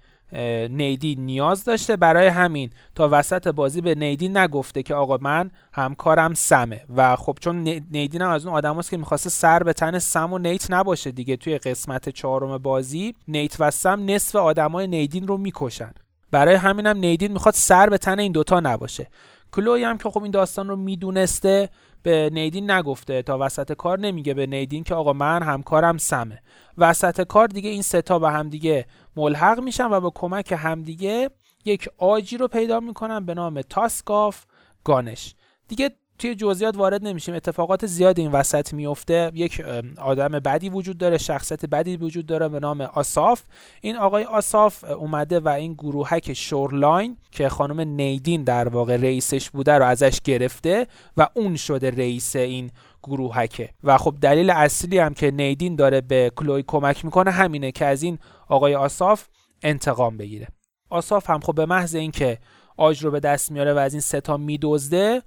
[0.70, 1.96] نیدی نیاز داشته.
[1.96, 6.82] برای همین تا وسط بازی به نیدی نگفته که آقا من همکارم سمه.
[6.96, 7.56] و خب چون
[7.92, 11.38] نیدین هم از اون آدم که می‌خواسته سر به تن سم و نیت نباشه دیگه.
[11.38, 15.94] توی قسمت چهارم بازی نیت و سم نصف آدمای نیدین رو می‌کشن.
[16.32, 19.08] برای همینم نیدین می‌خواد سر به تن این دوتا نباشه.
[19.52, 21.70] کلوی هم که خب این داستان رو می‌دونسته
[22.04, 26.42] به نیدین نگفته تا وسط کار نمیگه به نیدین که آقا من همکارم سمه.
[26.78, 31.30] وسط کار دیگه این ستا به همدیگه ملحق میشن و با کمک همدیگه
[31.66, 34.46] یک آجی رو پیدا می‌کنن به نام تاسکاف
[34.84, 35.36] گانش.
[35.68, 35.92] دیگه
[36.22, 37.36] توی جزئیات وارد نمیشیم.
[37.36, 39.32] اتفاقات زیاد این وسط میفته.
[39.34, 39.66] یک
[39.98, 43.42] آدم بدی وجود داره شخصیت بدی وجود داره به نام آساف
[43.82, 49.74] این آقای آساف اومده و این گروهک شورلاین که خانم نیدین در واقع رئیسش بوده
[49.78, 50.88] رو ازش گرفته
[51.18, 52.72] و اون شده رئیس این
[53.04, 57.86] گروهکه و خب دلیل اصلی هم که نیدین داره به کلوی کمک می‌کنه همینه که
[57.86, 58.18] از این
[58.48, 59.28] آقای آساف
[59.64, 60.48] انتقام بگیره.
[60.90, 62.38] آساف هم خب به محض اینکه
[62.78, 65.22] آج رو به دست میاره و از این ستا میدزده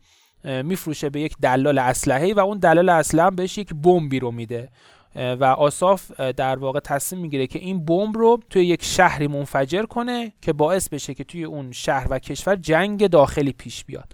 [0.44, 4.68] میفروشه به یک دلال اسلحه و اون دلال اسلحه بهش یک بمبی رو میده.
[5.16, 10.32] و آساف در واقع تصمیم می‌گیره که این بمب رو توی یک شهری منفجر کنه
[10.42, 14.12] که باعث بشه که توی اون شهر و کشور جنگ داخلی پیش بیاد.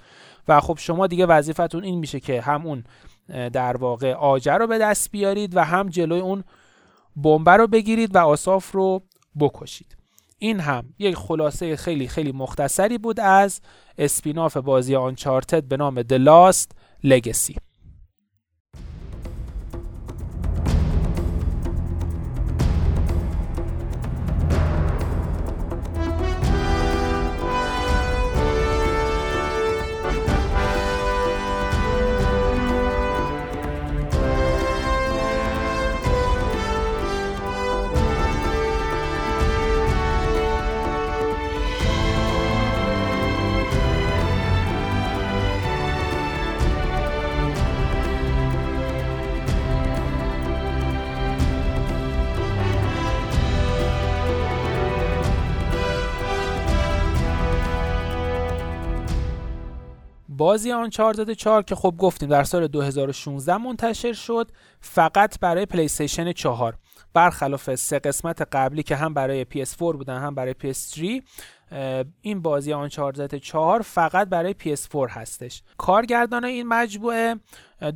[0.49, 2.85] و خب شما دیگه وظیفتون این میشه که هم اون
[3.53, 6.45] در واقع آجر رو به دست بیارید و هم جلوی اون
[7.17, 9.03] بمب رو بگیرید و آساف رو
[9.41, 9.97] بکشید.
[10.43, 13.61] این هم یک خلاصه خیلی خیلی مختصری بود از
[13.99, 16.69] اسپیناف بازی آنچارتد به نام The Last
[60.51, 64.51] بازی آنچارتد 4 که خب گفتیم در سال 2016 منتشر شد
[64.81, 66.77] فقط برای پلی استیشن 4
[67.15, 71.23] برخلاف سه قسمت قبلی که هم برای PS4 بودن هم برای PS3
[72.23, 75.63] این بازی آنچارتد 4 فقط برای PS4 هستش.
[75.79, 77.37] کارگردان این مجموعه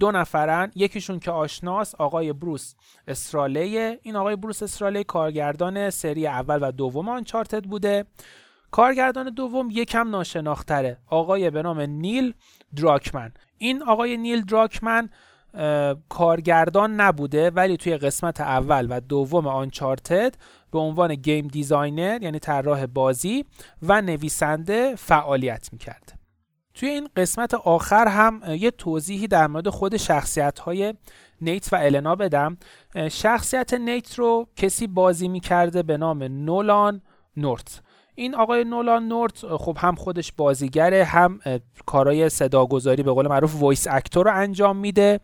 [0.00, 0.72] دو نفرن.
[0.74, 2.74] یکیشون که آشناس آقای بروس
[3.08, 3.98] استرالیه.
[4.02, 8.04] این آقای بروس استرالی کارگردان سری اول و دوم آنچارتد بوده.
[8.74, 10.98] کارگردان دوم یکم ناشناختره.
[11.06, 12.34] آقای به نام نیل
[12.76, 13.32] دراکمن.
[13.58, 15.10] این آقای نیل دراکمن
[16.08, 20.34] کارگردان نبوده ولی توی قسمت اول و دوم آنچارتد
[20.72, 23.44] به عنوان game designer یعنی طراح بازی
[23.82, 26.18] و نویسنده فعالیت می‌کرد.
[26.74, 30.94] توی این قسمت آخر هم یه توضیحی در مورد خود شخصیت های
[31.40, 32.56] نیت و النا بدم.
[33.10, 37.02] شخصیت نیت رو کسی بازی می‌کرده به نام نولان
[37.36, 37.82] نورت.
[38.14, 41.40] این آقای نولان نورت خب هم خودش بازیگره هم
[41.86, 45.20] کارای صداگذاری به قول معروف voice actor رو انجام میده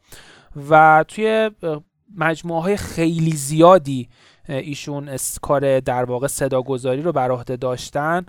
[0.71, 1.51] و توی
[2.17, 4.09] مجموعه های خیلی زیادی
[4.49, 8.27] ایشون کار در واقع صداگذاری رو بر عهده داشتن.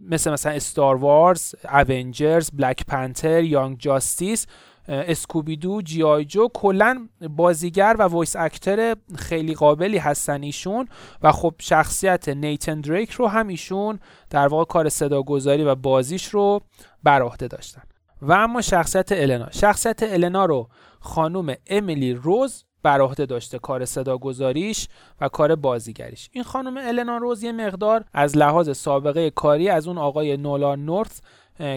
[0.00, 1.54] مثل مثلا استار وارز،
[1.88, 4.46] اونجرز، بلک پنتر، یانگ جاستیس
[4.88, 10.88] اسکوبی‌دو جی آی جو کلا بازیگر و voice actor خیلی قابلی هستن ایشون.
[11.22, 13.98] و خب شخصیت نیتن دریک رو هم ایشون
[14.30, 16.60] در واقع کار صداگذاری و بازیش رو
[17.02, 17.82] بر عهده داشتن.
[18.22, 19.50] و اما شخصیت النا.
[19.50, 20.68] شخصیت النا رو
[21.00, 24.88] خانم امیلی روز بر عهده داشته کار صداگذاریش
[25.20, 26.30] و کار بازیگریش.
[26.32, 31.20] این خانم النا روز یه مقدار از لحاظ سابقه کاری از اون آقای نولان نورث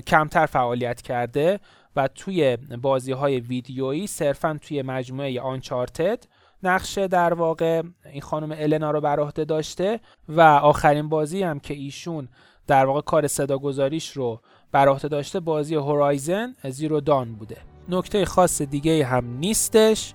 [0.08, 1.60] کمتر فعالیت کرده
[1.96, 6.24] و توی بازی های ویدیویی صرفا توی مجموعه آنچارتد
[6.64, 7.82] نقشه در واقع
[8.12, 10.00] این خانم النا رو بر عهده داشته
[10.30, 12.28] و آخرین بازی هم که ایشون
[12.68, 14.42] در واقع کار صداگذاریش رو
[14.72, 17.58] بر عهده داشته بازی هورایزن زیرو دان بوده.
[17.90, 20.14] نکته خاص دیگه هم نیستش.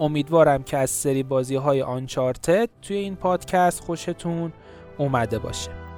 [0.00, 4.52] امیدوارم که از سری بازی های آنچارتد توی این پادکست خوشتون
[4.98, 5.91] اومده باشه.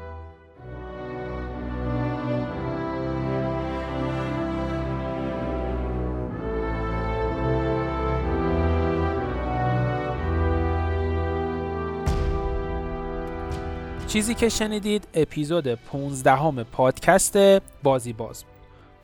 [14.15, 17.37] چیزی که شنیدید اپیزود 15 هم پادکست
[17.83, 18.45] بازی باز.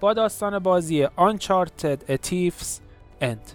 [0.01, 2.81] با داستان بازی Uncharted A Thief's
[3.23, 3.53] End.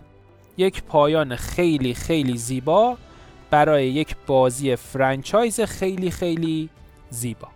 [0.57, 2.97] یک پایان خیلی خیلی زیبا
[3.49, 6.69] برای یک بازی franchise خیلی خیلی
[7.09, 7.47] زیبا.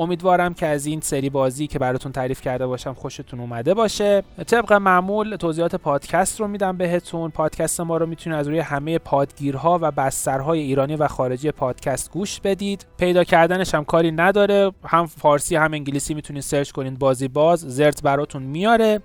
[0.00, 4.22] امیدوارم که از این سری بازی که براتون تعریف کرده باشم خوشتون اومده باشه.
[4.46, 7.30] طبق معمول توضیحات پادکست رو میدم بهتون.
[7.30, 12.40] پادکست ما رو می‌تونید از روی همه پادگیرها و بسترهای ایرانی و خارجی پادکست گوش
[12.40, 12.86] بدید.
[12.98, 14.72] پیدا کردنش هم کاری نداره.
[14.84, 16.98] هم فارسی هم انگلیسی می‌تونید سرچ کنید.
[16.98, 19.00] بازی باز زرت براتون میاره.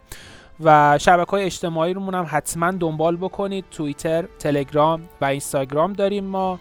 [0.63, 3.65] و شبکه های اجتماعی رو هم حتما دنبال بکنید.
[3.71, 6.59] توییتر، تلگرام و اینستاگرام داریم ما.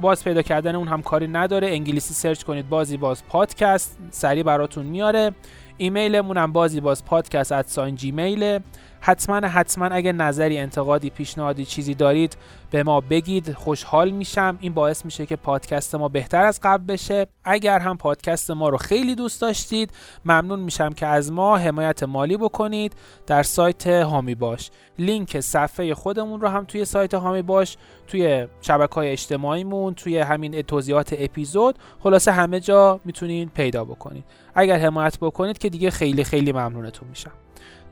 [0.00, 1.68] باز پیدا کردن اون هم کاری نداره.
[1.68, 5.32] انگلیسی سرچ کنید بازی باز پادکست سریع براتون میاره.
[5.76, 8.60] ایمیلمون هم بازی باز پادکست ات ساین جیمیله
[9.00, 12.36] حتما حتما اگه نظری انتقادی پیشنهادی چیزی دارید
[12.70, 13.52] به ما بگید.
[13.52, 14.58] خوشحال میشم.
[14.60, 17.26] این باعث میشه که پادکست ما بهتر از قبل بشه.
[17.44, 19.92] اگر هم پادکست ما رو خیلی دوست داشتید
[20.24, 22.92] ممنون میشم که از ما حمایت مالی بکنید
[23.26, 24.70] در سایت هامی باش.
[24.98, 27.76] لینک صفحه خودمون رو هم توی سایت هامی باش.
[28.06, 31.78] توی شبکه های اجتماعیمون توی همین توضیحات اپیزود.
[32.00, 34.24] خلاصه همه جا می‌تونید پیدا بکنید.
[34.54, 37.32] اگر حمایت بکنید که دیگه خیلی خیلی ممنونتون میشم.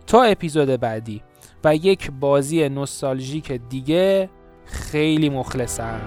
[0.09, 1.23] تا اپیزود بعدی
[1.65, 4.31] و یک بازی نوستالژیک دیگه
[4.65, 6.01] خیلی مخلصم.